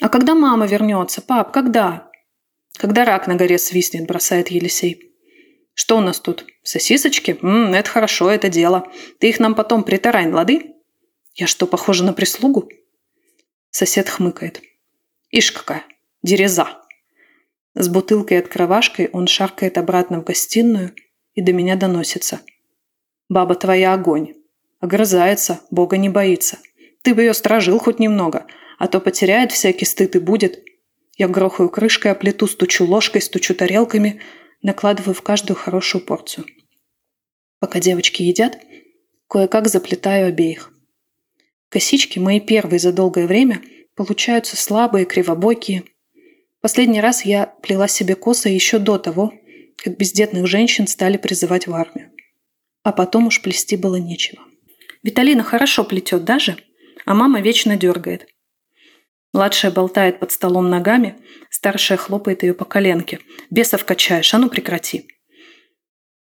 [0.00, 1.20] «А когда мама вернется?
[1.20, 2.10] Пап, когда?»
[2.78, 5.12] «Когда рак на горе свистнет»,– бросает Елисей.
[5.74, 6.46] «Что у нас тут?
[6.62, 7.38] Сосисочки?
[7.42, 8.90] М -м, это хорошо, это дело.
[9.18, 10.74] Ты их нам потом притарань, лады?»
[11.34, 12.68] «Я что, похожа на прислугу?»
[13.70, 14.62] Сосед хмыкает.
[15.30, 15.84] «Ишь какая,
[16.22, 16.82] дереза!»
[17.74, 20.94] С бутылкой и открывашкой он шаркает обратно в гостиную,
[21.34, 22.40] и до меня доносится.
[23.28, 24.34] «Баба твоя огонь.
[24.80, 26.58] Огрызается, Бога не боится.
[27.02, 28.46] Ты бы ее стражил хоть немного,
[28.82, 30.64] а то потеряет всякий стыд и будет».
[31.16, 34.20] Я грохаю крышкой о плиту, стучу ложкой, стучу тарелками,
[34.62, 36.46] накладываю в каждую хорошую порцию.
[37.60, 38.58] Пока девочки едят,
[39.28, 40.72] кое-как заплетаю обеих.
[41.68, 43.60] Косички, мои первые за долгое время,
[43.94, 45.84] получаются слабые, кривобокие–
[46.62, 49.34] Последний раз я плела себе косы еще до того,
[49.76, 52.12] как бездетных женщин стали призывать в армию.
[52.84, 54.44] А потом уж плести было нечего.
[55.02, 56.56] Виталина хорошо плетет даже,
[57.04, 58.28] а мама вечно дергает.
[59.32, 61.16] Младшая болтает под столом ногами,
[61.48, 63.20] старшая хлопает ее по коленке.
[63.50, 65.08] «Бесов качаешь, а ну прекрати!»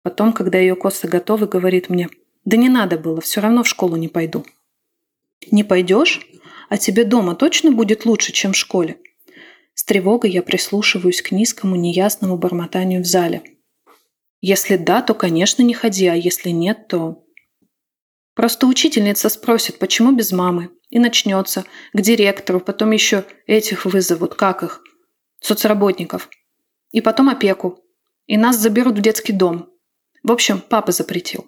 [0.02, 2.09] Потом, когда ее косы готовы, говорит мне,
[2.44, 4.44] «Да не надо было, все равно в школу не пойду».
[5.50, 6.26] «Не пойдешь?
[6.68, 8.98] А тебе дома точно будет лучше, чем в школе?»
[9.74, 13.42] С тревогой я прислушиваюсь к низкому неясному бормотанию в зале.
[14.40, 17.24] Если да, то, конечно, не ходи, а если нет, то...
[18.35, 21.64] Просто учительница спросит, почему без мамы, и начнется.
[21.93, 24.82] К директору, потом еще этих вызовут, как их?
[25.41, 26.28] Соцработников.
[26.91, 27.80] И потом опеку.
[28.26, 29.70] И нас заберут в детский дом.
[30.22, 31.47] В общем, папа запретил.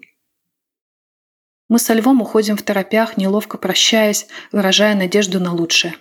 [1.69, 5.97] Мы со Львом уходим в торопях, неловко прощаясь, выражая надежду на лучшее.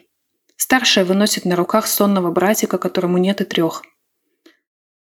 [0.57, 3.81] Старшая выносит на руках сонного братика, которому нет и трех.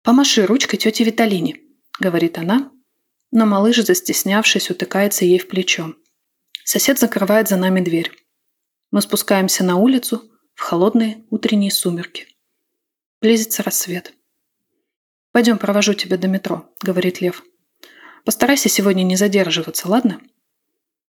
[0.03, 1.57] «Помаши ручкой тете Виталине»,—
[2.01, 2.71] говорит она,
[3.35, 5.95] но малыш, застеснявшись, утыкается ей в плечо.
[6.65, 8.13] Сосед закрывает за нами дверь.
[8.93, 12.29] Мы спускаемся на улицу в холодные утренние сумерки.
[13.21, 14.15] Близится рассвет.
[15.33, 17.43] «Пойдем, провожу тебя до метро»,— говорит Лев.
[18.25, 20.21] «Постарайся сегодня не задерживаться, ладно?»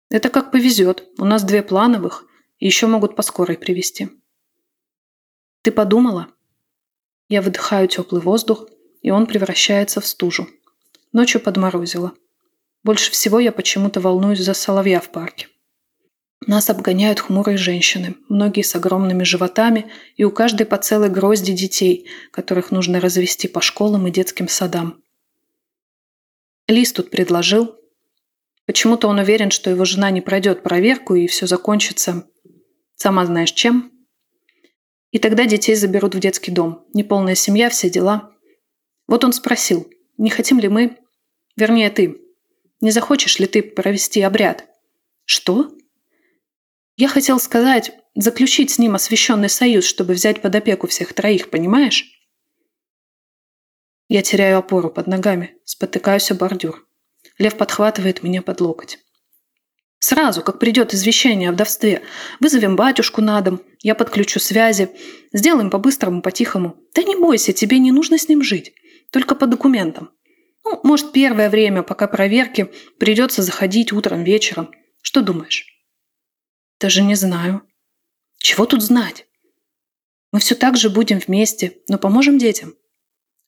[0.09, 1.07] Это как повезет.
[1.19, 2.25] У нас две плановых,
[2.57, 4.09] и еще могут по скорой привезти.
[5.61, 6.29] Ты подумала?
[7.29, 8.67] Я выдыхаю теплый воздух,
[9.03, 10.47] и он превращается в стужу.
[11.17, 12.13] Ночью подморозило.
[12.83, 15.47] Больше всего я почему-то волнуюсь за соловья в парке.
[16.45, 22.07] Нас обгоняют хмурые женщины, многие с огромными животами, и у каждой по целой грозди детей,
[22.29, 25.01] которых нужно развести по школам и детским садам.
[26.67, 27.75] Лис тут предложил,
[28.67, 32.27] Почему-то он уверен, что его жена не пройдет проверку и все закончится,
[32.93, 33.91] сама знаешь чем.
[35.09, 36.85] И тогда детей заберут в детский дом.
[36.93, 38.33] Неполная семья, все дела.
[39.07, 40.97] Вот он спросил, не хотим ли мы,
[41.57, 42.21] вернее ты,
[42.79, 44.65] не захочешь ли ты провести обряд?
[45.25, 45.71] Что?
[46.95, 52.05] Я хотел сказать, заключить с ним освященный союз, чтобы взять под опеку всех троих, понимаешь?
[54.07, 56.87] Я теряю опору под ногами, спотыкаюсь о бордюр.
[57.37, 58.99] Лев подхватывает меня под локоть.
[59.99, 62.03] Сразу, как придет извещение о вдовстве,
[62.39, 64.89] вызовем батюшку на дом, я подключу связи,
[65.33, 66.77] сделаем по-быстрому, по-тихому.
[66.93, 68.73] Да не бойся, тебе не нужно с ним жить,
[69.11, 70.11] только по документам.
[70.69, 74.71] Ну, может, первое время, пока проверки, придется заходить утром, вечером.
[75.01, 75.65] Что думаешь?
[76.81, 77.61] Даже не знаю.
[78.37, 79.25] Чего тут знать?
[80.33, 82.73] Мы все так же будем вместе, но поможем детям.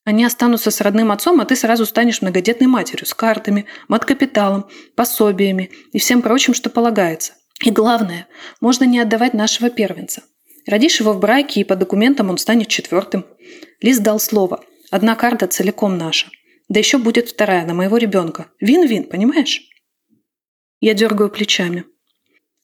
[0.04, 5.70] Они останутся с родным отцом, а ты сразу станешь многодетной матерью с картами, маткапиталом, пособиями
[5.92, 7.34] и всем прочим, что полагается.
[7.62, 8.28] И главное,
[8.62, 10.22] можно не отдавать нашего первенца.
[10.66, 13.26] Родишь его в браке, и по документам он станет четвертым.
[13.82, 14.64] Лис дал слово.
[14.90, 16.30] Одна карта целиком наша.
[16.70, 18.52] Да еще будет вторая на моего ребенка.
[18.60, 19.68] Вин-вин, понимаешь?
[20.80, 21.84] Я дергаю плечами.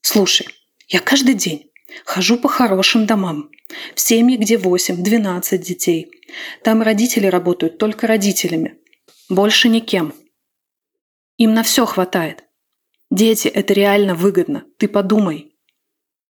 [0.01, 0.47] Слушай,
[0.87, 1.73] я каждый день
[2.05, 3.51] хожу по хорошим домам.
[3.97, 6.09] В семье, где 8-12 детей.
[6.63, 8.79] Там родители работают только родителями.
[9.29, 10.15] Больше никем.
[11.37, 12.45] Им на все хватает.
[13.11, 14.67] Дети– это реально выгодно.
[14.79, 15.53] Ты подумай.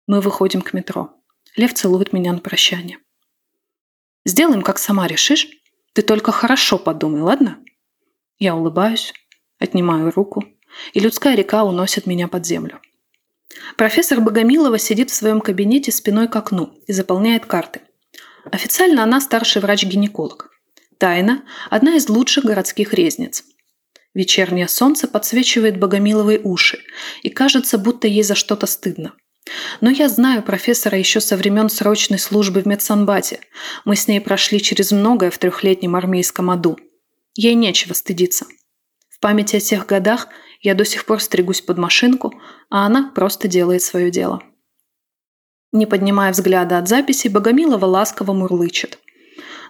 [0.07, 1.17] Мы выходим к метро.
[1.57, 2.99] Лев целует меня на прощание.
[4.25, 5.49] Сделаем, как сама решишь.
[5.93, 7.64] Ты только хорошо подумай, ладно?
[8.39, 9.13] Я улыбаюсь,
[9.59, 10.45] отнимаю руку,
[10.93, 12.81] и людская река уносит меня под землю.
[13.77, 17.81] Профессор Богомилова сидит в своем кабинете спиной к окну и заполняет карты.
[18.51, 20.51] Официально она старший врач-гинеколог.
[20.99, 23.45] Тайна– одна из лучших городских резниц.
[24.15, 26.79] Вечернее солнце подсвечивает Богомиловой уши,
[27.23, 29.13] и кажется, будто ей за что-то стыдно.
[29.81, 33.41] Но я знаю профессора еще со времен срочной службы в медсанбате.
[33.85, 36.79] Мы с ней прошли через многое в трехлетнем армейском аду.
[37.35, 38.47] Ей нечего стыдиться.
[39.09, 40.29] В памяти о тех годах
[40.61, 44.43] я до сих пор стригусь под машинку, а она просто делает свое дело.
[45.73, 48.99] Не поднимая взгляда от записи, Богомилова ласково мурлычет.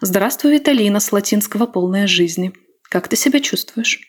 [0.00, 2.52] «Здравствуй, Виталина, с латинского «полная жизни».
[2.90, 4.00] Как ты себя чувствуешь?»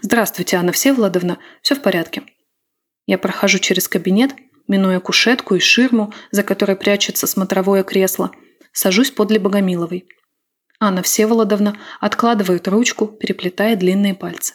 [0.00, 1.38] «Здравствуйте, Анна Всеволодовна.
[1.60, 2.22] Все в порядке».
[3.06, 4.34] Я прохожу через кабинет,
[4.68, 8.30] минуя кушетку и ширму, за которой прячется смотровое кресло.
[8.72, 10.08] Сажусь подле Богомиловой.
[10.84, 14.54] Анна Всеволодовна откладывает ручку, переплетая длинные пальцы.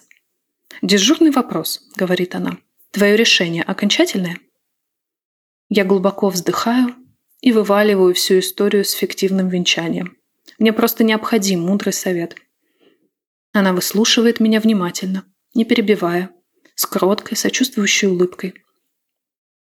[0.82, 2.58] «Дежурный вопрос»,— говорит она.
[2.92, 4.38] «Твое решение окончательное?»
[5.70, 6.94] Я глубоко вздыхаю
[7.40, 10.18] и вываливаю всю историю с фиктивным венчанием.
[10.60, 12.36] Мне просто необходим мудрый совет.
[13.54, 15.24] Она выслушивает меня внимательно,
[15.54, 16.32] не перебивая,
[16.76, 18.54] с кроткой, сочувствующей улыбкой.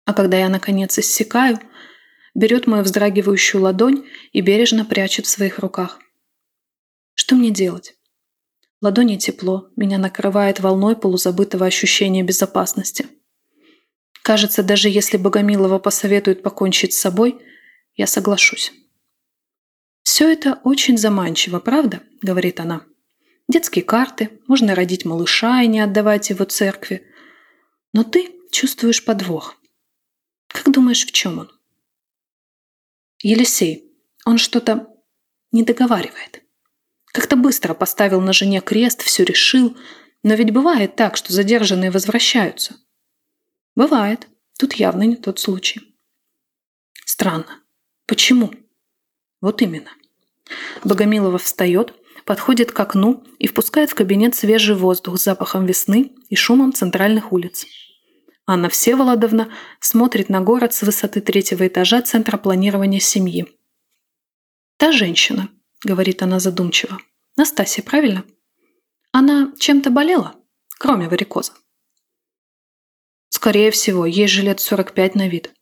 [0.06, 1.60] А когда я, наконец, иссякаю,
[2.34, 6.00] берет мою вздрагивающую ладонь и бережно прячет в своих руках.
[7.16, 7.96] Что мне делать?
[8.82, 13.08] Ладони тепло, меня накрывает волной полузабытого ощущения безопасности.
[14.22, 17.42] Кажется, даже если Богомилова посоветует покончить с собой,
[17.96, 18.74] я соглашусь.
[20.04, 22.86] «Все это очень заманчиво, правда?»– говорит она.
[23.48, 27.08] «Детские карты, можно родить малыша и не отдавать его церкви.
[27.94, 29.56] Но ты чувствуешь подвох.
[30.48, 31.52] Как думаешь, в чем он?»
[33.24, 33.92] «Елисей,
[34.26, 34.88] Он что-то
[35.52, 36.45] не договаривает.
[37.16, 39.78] Как-то быстро поставил на жене крест, все решил.
[40.22, 42.76] Но ведь бывает так, что задержанные возвращаются.
[43.74, 44.28] Бывает.
[44.60, 45.96] Тут явно не тот случай.
[47.06, 47.62] Странно.
[48.06, 48.52] Почему?
[49.40, 49.92] Вот именно.
[50.84, 51.94] Богомилова встает,
[52.26, 57.32] подходит к окну и впускает в кабинет свежий воздух с запахом весны и шумом центральных
[57.32, 57.66] улиц.
[58.46, 63.48] Анна Всеволодовна смотрит на город с высоты третьего этажа Центра планирования семьи.
[64.76, 65.48] «Та женщина»,—
[65.84, 67.00] говорит она задумчиво.
[67.36, 68.24] «Настасья, правильно?
[69.12, 70.36] Она чем-то болела,
[70.80, 71.54] кроме варикоза?»
[73.30, 75.54] «Скорее всего, ей же лет 45 на вид.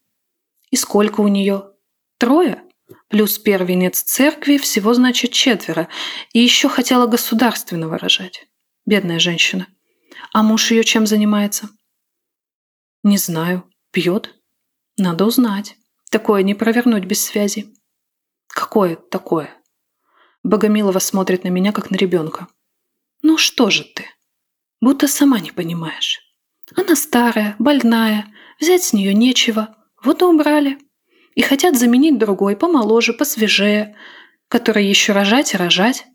[0.70, 1.72] И сколько у нее?
[2.18, 2.64] Трое?
[3.09, 5.88] Плюс первенец церкви всего, значит, четверо.
[6.34, 8.47] И еще хотела государственного рожать.
[8.86, 9.68] Бедная женщина.
[10.32, 11.70] А муж ее чем занимается?»
[13.03, 13.70] Не знаю.
[13.91, 14.34] Пьет?
[14.97, 15.76] Надо узнать.
[16.09, 17.74] Такое не провернуть без связи.
[18.47, 19.53] Какое такое?
[20.43, 22.47] Богомилова смотрит на меня, как на ребенка.
[23.21, 24.05] Ну что же ты?
[24.81, 26.19] Будто сама не понимаешь.
[26.75, 28.27] Она старая, больная,
[28.59, 29.75] взять с нее нечего.
[30.03, 30.77] Вот и убрали.
[31.35, 33.95] И хотят заменить другой, помоложе, посвежее,
[34.49, 36.05] который еще рожать и рожать.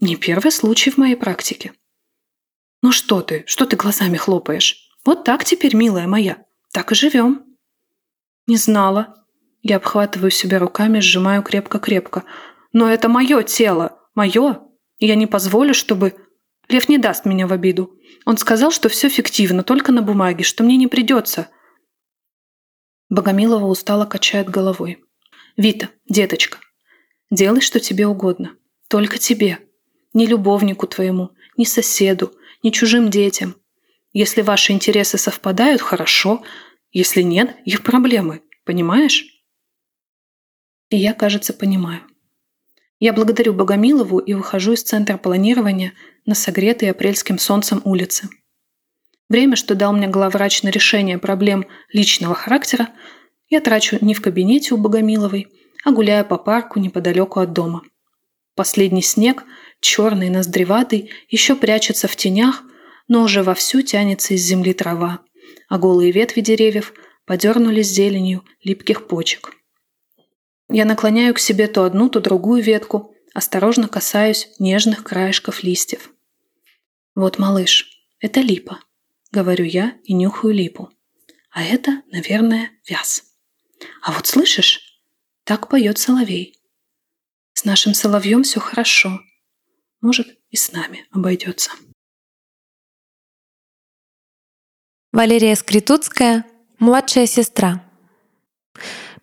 [0.00, 1.72] Не первый случай в моей практике.
[2.82, 4.90] Ну что ты, что ты глазами хлопаешь?
[5.04, 6.44] Вот так теперь, милая моя.
[6.72, 7.44] Так и живем.
[8.46, 9.24] Не знала.
[9.62, 12.24] Я обхватываю себя руками, сжимаю крепко-крепко.
[12.72, 13.98] Но это мое тело.
[14.14, 14.60] Мое.
[14.98, 16.14] Я не позволю, чтобы...
[16.68, 17.98] Лев не даст меня в обиду.
[18.24, 21.48] Он сказал, что все фиктивно, только на бумаге, что мне не придется.
[23.10, 25.04] Богомилова устало качает головой.
[25.56, 26.58] «Вита, деточка,
[27.30, 28.56] делай, что тебе угодно.
[28.88, 29.58] Только тебе.
[30.14, 33.56] Ни любовнику твоему, ни соседу, ни чужим детям.
[34.12, 36.42] Если ваши интересы совпадают, хорошо.
[36.90, 38.42] Если нет, их проблемы.
[38.64, 39.26] Понимаешь?
[40.90, 42.02] И я, кажется, понимаю.
[43.02, 45.92] Я благодарю Богомилову и выхожу из центра планирования
[46.24, 48.28] на согретой апрельским солнцем улице.
[49.28, 52.90] Время, что дал мне главврач на решение проблем личного характера,
[53.48, 55.48] я трачу не в кабинете у Богомиловой,
[55.84, 57.82] а гуляя по парку неподалеку от дома.
[58.54, 59.42] Последний снег,
[59.80, 62.62] черный, ноздреватый, еще прячется в тенях,
[63.08, 65.22] но уже вовсю тянется из земли трава,
[65.68, 66.92] а голые ветви деревьев
[67.26, 69.56] подернулись зеленью липких почек.
[70.72, 76.10] Я наклоняю к себе то одну, то другую ветку, осторожно касаюсь нежных краешков листьев.
[77.14, 78.80] «Вот, малыш, это липа»,—
[79.30, 80.90] говорю я и нюхаю липу.
[81.50, 83.34] «А это, наверное, вяз.
[84.00, 85.02] А вот слышишь,
[85.44, 86.58] так поет соловей.
[87.52, 89.20] С нашим соловьем все хорошо.
[90.00, 91.70] Может, и с нами обойдется».
[95.12, 96.46] Валерия Скритуцкая,
[96.78, 97.84] младшая сестра.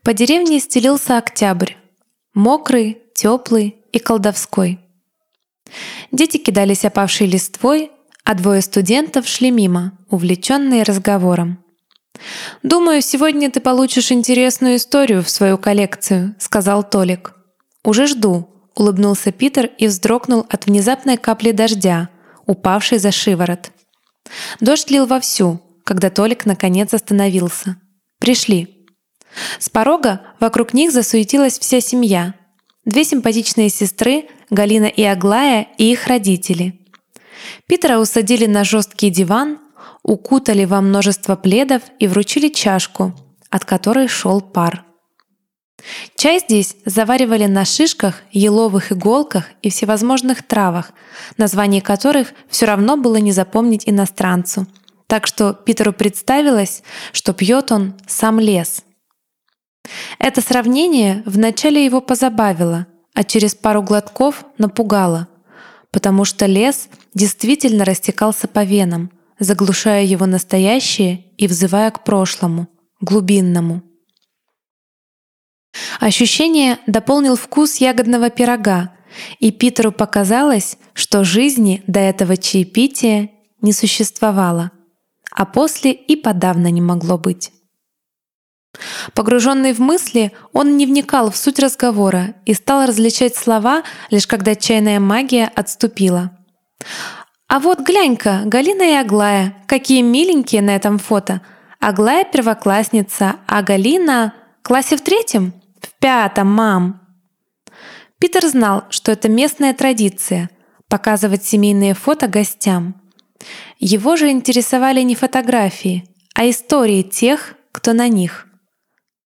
[0.03, 1.73] По деревне стелился октябрь.
[2.33, 4.79] Мокрый, теплый и колдовской.
[6.11, 7.91] Дети кидались опавшей листвой,
[8.23, 11.63] а двое студентов шли мимо, увлеченные разговором.
[12.63, 17.33] «Думаю, сегодня ты получишь интересную историю в свою коллекцию»,— сказал Толик.
[17.83, 22.09] «Уже жду»,— улыбнулся Питер и вздрогнул от внезапной капли дождя,
[22.45, 23.71] упавшей за шиворот.
[24.59, 27.77] Дождь лил вовсю, когда Толик наконец остановился.
[28.19, 28.78] «Пришли».
[29.59, 32.33] С порога вокруг них засуетилась вся семья.
[32.85, 36.79] Две симпатичные сестры, Галина и Аглая, и их родители.
[37.67, 39.59] Питера усадили на жесткий диван,
[40.03, 43.13] укутали во множество пледов и вручили чашку,
[43.49, 44.85] от которой шел пар.
[46.15, 50.91] Чай здесь заваривали на шишках, еловых иголках и всевозможных травах,
[51.37, 54.67] название которых все равно было не запомнить иностранцу–
[55.09, 58.83] так что Питеру представилось, что пьет он сам лес.
[60.19, 65.27] Это сравнение вначале его позабавило, а через пару глотков напугало,
[65.91, 72.67] потому что лес действительно растекался по венам, заглушая его настоящее и взывая к прошлому,
[73.01, 73.81] глубинному.
[75.99, 78.93] Ощущение дополнил вкус ягодного пирога,
[79.39, 84.71] и Питеру показалось, что жизни до этого чаепития не существовало—
[85.31, 87.51] а после и подавно не могло быть.
[89.13, 94.55] Погруженный в мысли, он не вникал в суть разговора и стал различать слова, лишь когда
[94.55, 96.31] чайная магия отступила.
[97.47, 101.41] «А вот глянь-ка, Галина и Аглая, какие миленькие на этом фото.
[101.79, 105.53] Аглая первоклассница, а Галина— классе в третьем?
[105.81, 107.01] В пятом, мам!»
[108.19, 110.49] Питер знал, что это местная традиция—
[110.89, 113.01] показывать семейные фото гостям.
[113.79, 116.05] Его же интересовали не фотографии,
[116.35, 118.48] а истории тех, кто на них.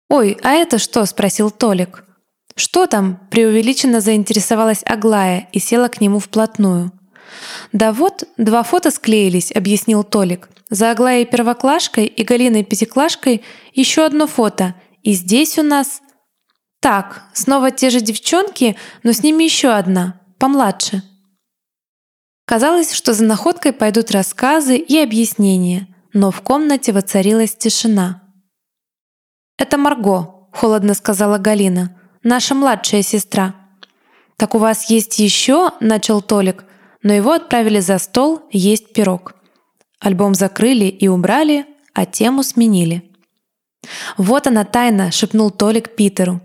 [0.10, 2.04] «Ой, а это что?»— спросил Толик.
[2.56, 6.92] «Что там?»– преувеличенно заинтересовалась Аглая и села к нему вплотную.
[7.72, 10.50] «Да вот, два фото склеились»,– объяснил Толик.
[10.70, 13.44] «За Аглаей первоклашкой и Галиной пятиклашкой
[13.74, 14.76] еще одно фото.
[15.04, 16.02] И здесь у нас...»
[16.82, 21.04] «Так, снова те же девчонки, но с ними еще одна, помладше».
[22.46, 28.24] Казалось, что за находкой пойдут рассказы и объяснения, но в комнате воцарилась тишина.
[29.60, 33.56] «Это Марго»,— холодно сказала Галина,— «наша младшая сестра».
[34.38, 36.64] «Так у вас есть еще?»— начал Толик,
[37.04, 39.36] но его отправили за стол есть пирог.
[40.00, 43.12] Альбом закрыли и убрали, а тему сменили.
[44.18, 46.40] «Вот она тайна»,— шепнул Толик Питеру.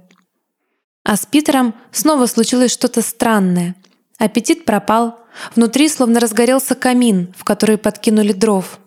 [1.04, 3.76] А с Питером снова случилось что-то странное.
[4.18, 5.20] Аппетит пропал,
[5.54, 8.80] внутри словно разгорелся камин, в который подкинули дров.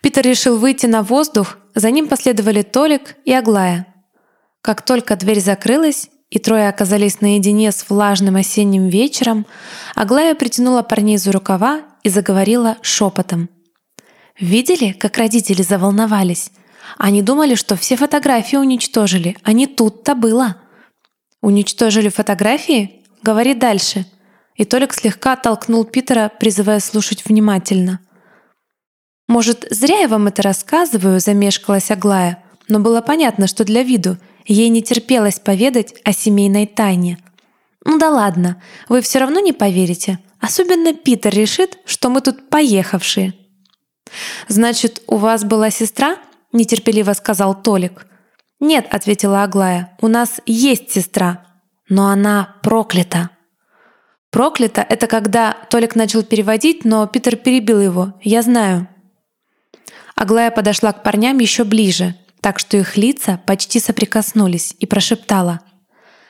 [0.00, 3.86] Питер решил выйти на воздух, за ним последовали Толик и Аглая.
[4.62, 9.46] Как только дверь закрылась, и трое оказались наедине с влажным осенним вечером,
[9.94, 13.48] Аглая притянула парней за рукава и заговорила шепотом.
[14.38, 16.52] «Видели, как родители заволновались?
[16.98, 20.56] Они думали, что все фотографии уничтожили, а не тут-то было».
[21.42, 23.02] «Уничтожили фотографии?
[23.22, 24.06] Говори дальше».
[24.56, 28.00] И Толик слегка оттолкнул Питера, призывая слушать внимательно.
[29.30, 32.44] «Может, зря я вам это рассказываю?»— замешкалась Аглая.
[32.68, 34.18] Но было понятно, что для виду—
[34.50, 37.18] Ей не терпелось поведать о семейной тайне.
[37.84, 40.18] «Ну да ладно, вы все равно не поверите.
[40.40, 43.34] Особенно Питер решит, что мы тут поехавшие».
[44.48, 46.16] «Значит, у вас была сестра?»—
[46.52, 48.08] нетерпеливо сказал Толик.
[48.58, 51.46] «Нет»,— ответила Аглая,— «у нас есть сестра,
[51.88, 53.30] но она проклята».
[54.30, 58.14] «Проклята»— это когда Толик начал переводить, но Питер перебил его.
[58.22, 58.88] «Я знаю».
[60.20, 65.60] Аглая подошла к парням еще ближе— так что их лица почти соприкоснулись, и прошептала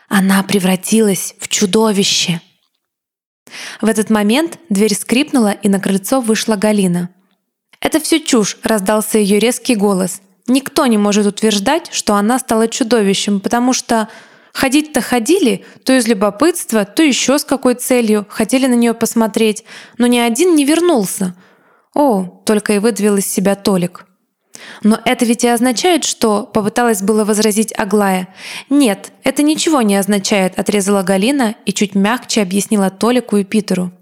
[0.08, 2.40] «Она превратилась в чудовище!»
[3.80, 7.10] В этот момент дверь скрипнула, и на крыльцо вышла Галина.
[7.80, 10.20] «Это все чушь!»— раздался ее резкий голос.
[10.46, 14.08] «Никто не может утверждать, что она стала чудовищем, потому что
[14.52, 19.64] ходить-то ходили, то из любопытства, то еще с какой целью, хотели на нее посмотреть,
[19.96, 21.34] но ни один не вернулся».
[21.94, 24.06] «О!»— только и выдавил из себя Толик.
[24.82, 28.28] Но это ведь и означает, что попыталась было возразить Аглая.
[28.68, 33.92] Нет, это ничего не означает, отрезала Галина и чуть мягче объяснила Толику и Питеру.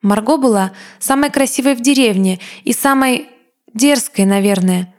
[0.00, 3.28] Марго была самой красивой в деревне и самой
[3.72, 4.92] дерзкой, наверное.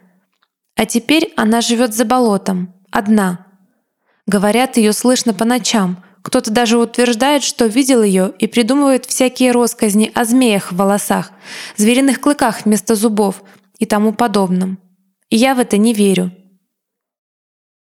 [0.76, 3.48] А теперь она живет за болотом, одна.
[4.26, 6.04] Говорят, ее слышно по ночам.
[6.24, 11.32] Кто-то даже утверждает, что видел ее и придумывает всякие росказни о змеях в волосах,
[11.76, 13.44] звериных клыках вместо зубов
[13.78, 14.80] и тому подобном.
[15.30, 16.32] И я в это не верю.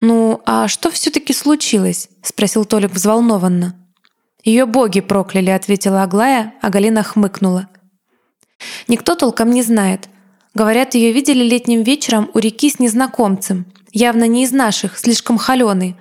[0.01, 3.76] «Ну, а что все-таки случилось?»— спросил Толик взволнованно.
[4.43, 7.68] Ее боги прокляли»,— ответила Аглая, а Галина хмыкнула.
[8.89, 10.09] «Никто толком не знает.
[10.55, 15.97] Говорят, ее видели летним вечером у реки с незнакомцем, явно не из наших, слишком холеный.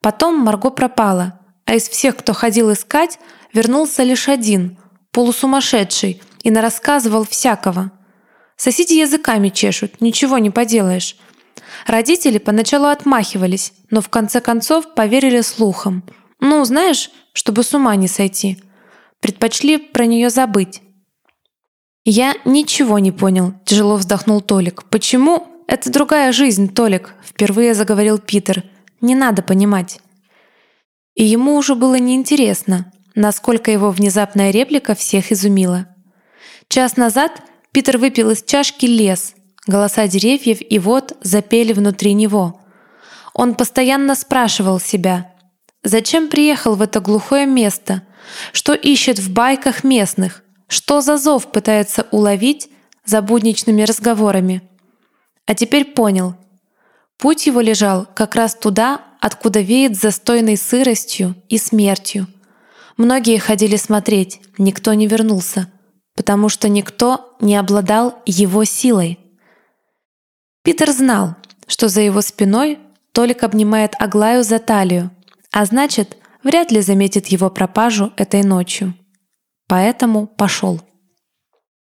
[0.00, 3.18] Потом Марго пропала, а из всех, кто ходил искать,
[3.52, 4.78] вернулся лишь один,
[5.10, 7.92] полусумасшедший, и нарассказывал всякого.
[8.56, 11.16] Соседи языками чешут, ничего не поделаешь.
[11.86, 16.04] Родители поначалу отмахивались, но в конце концов поверили слухам.
[16.40, 18.62] Ну, знаешь, чтобы с ума не сойти.
[19.20, 20.82] Предпочли про нее забыть.
[22.04, 24.84] Я ничего не понял, тяжело вздохнул Толик.
[24.84, 25.46] Почему?
[25.68, 28.64] Это другая жизнь, Толик, впервые заговорил Питер.
[29.00, 30.00] Не надо понимать.
[31.14, 35.86] И ему уже было неинтересно, насколько его внезапная реплика всех изумила.
[36.68, 39.34] Час назад Питер выпил из чашки лес,
[39.66, 42.60] голоса деревьев и вот запели внутри него.
[43.34, 45.32] Он постоянно спрашивал себя,
[45.82, 48.02] зачем приехал в это глухое место,
[48.52, 52.68] что ищет в байках местных, что за зов пытается уловить
[53.04, 54.62] за будничными разговорами.
[55.46, 56.36] А теперь понял.
[57.18, 62.26] Путь его лежал как раз туда, откуда веет застойной сыростью и смертью.
[62.98, 65.72] Многие ходили смотреть, никто не вернулся
[66.14, 69.18] потому что никто не обладал его силой.
[70.62, 71.36] Питер знал,
[71.66, 72.78] что за его спиной
[73.12, 75.10] Толик обнимает Аглаю за талию,
[75.50, 78.94] а значит, вряд ли заметит его пропажу этой ночью.
[79.68, 80.80] Поэтому пошел.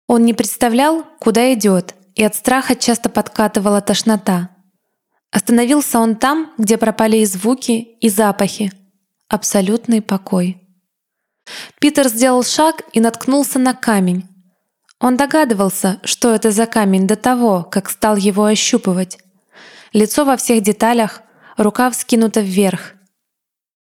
[0.08, 4.50] Он не представлял, куда идет, и от страха часто подкатывала тошнота.
[5.36, 8.72] Остановился он там, где пропали и звуки, и запахи.
[9.28, 10.62] Абсолютный покой.
[11.78, 14.24] Питер сделал шаг и наткнулся на камень.
[14.98, 19.18] Он догадывался, что это за камень до того, как стал его ощупывать.
[19.92, 21.20] Лицо во всех деталях,
[21.58, 22.94] рука вскинута вверх.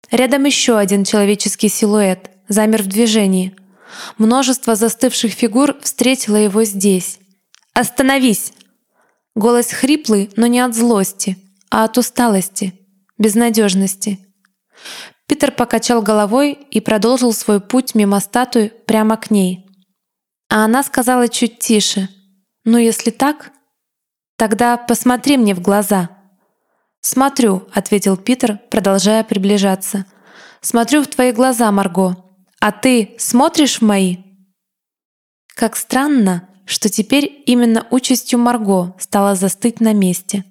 [0.10, 3.53] Рядом еще один человеческий силуэт, замер в движении.
[4.18, 7.19] Множество застывших фигур встретило его здесь.
[7.73, 8.53] «Остановись!»
[9.36, 11.38] Голос хриплый, но не от злости,
[11.70, 12.74] а от усталости,
[13.18, 14.20] безнадежности.
[15.26, 19.66] Питер покачал головой и продолжил свой путь мимо статуи прямо к ней.
[20.49, 22.10] А она сказала чуть тише.
[22.66, 23.52] «Ну, если так,
[24.36, 26.10] тогда посмотри мне в глаза».
[26.99, 30.06] «Смотрю»,— ответил Питер, продолжая приближаться.
[30.60, 32.18] «Смотрю в твои глаза, Марго.
[32.60, 34.18] А ты смотришь в мои?»
[35.56, 40.45] Как странно, что теперь именно участью Марго стало застыть на месте.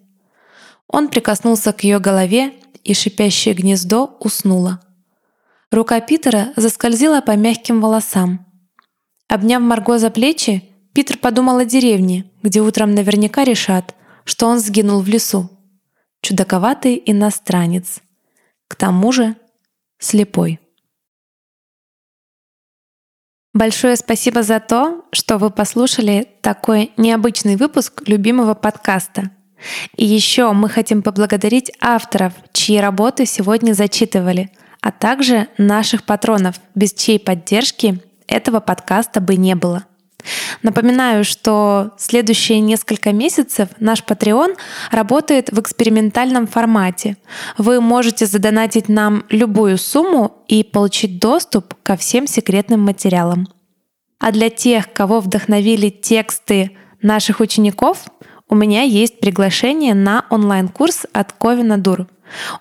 [0.86, 2.52] Он прикоснулся к ее голове,
[2.84, 4.82] и шипящее гнездо уснуло.
[5.70, 8.44] Рука Питера заскользила по мягким волосам.
[9.28, 13.94] Обняв Марго за плечи, Питер подумал о деревне, где утром наверняка решат,
[14.24, 15.48] что он сгинул в лесу.
[16.20, 18.01] Чудаковатый иностранец.
[18.68, 19.36] К тому же
[19.98, 20.60] слепой.
[23.61, 29.32] Большое спасибо за то, что вы послушали такой необычный выпуск любимого подкаста.
[29.99, 34.51] И еще мы хотим поблагодарить авторов, чьи работы сегодня зачитывали,
[34.81, 39.85] а также наших патронов, без чьей поддержки этого подкаста бы не было.
[40.62, 44.56] Напоминаю, что следующие несколько месяцев наш Patreon
[44.90, 47.16] работает в экспериментальном формате.
[47.59, 53.47] Вы можете задонатить нам любую сумму и получить доступ ко всем секретным материалам.
[54.18, 58.05] А для тех, кого вдохновили тексты наших учеников,
[58.48, 62.06] у меня есть приглашение на онлайн-курс от Ковина Дур.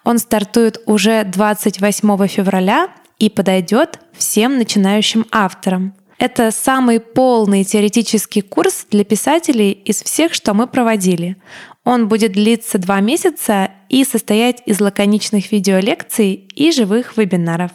[0.03, 5.93] Он стартует уже 28 февраля и подойдет всем начинающим авторам.
[6.19, 11.37] Это самый полный теоретический курс для писателей из всех, что мы проводили.
[11.85, 17.71] Он будет длиться два месяца и состоять из лаконичных видеолекций и живых вебинаров.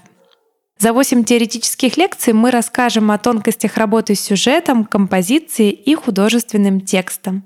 [0.78, 7.44] За 8 теоретических лекций мы расскажем о тонкостях работы с сюжетом, композицией и художественным текстом.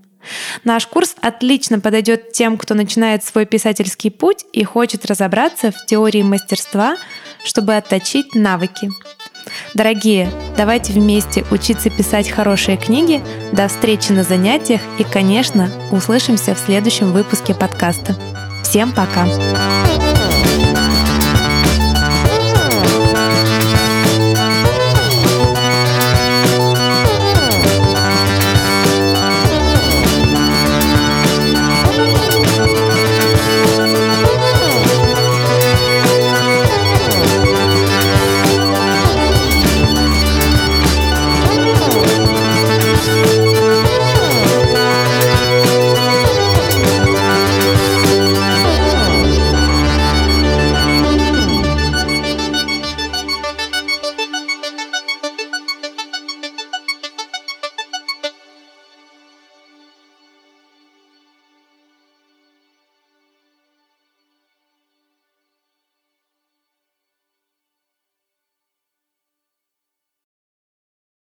[0.64, 6.22] Наш курс отлично подойдет тем, кто начинает свой писательский путь и хочет разобраться в теории
[6.22, 6.96] мастерства,
[7.44, 8.90] чтобы отточить навыки.
[9.74, 13.22] Дорогие, давайте вместе учиться писать хорошие книги.
[13.52, 18.16] До встречи на занятиях и, конечно, услышимся в следующем выпуске подкаста.
[18.62, 19.26] Всем пока!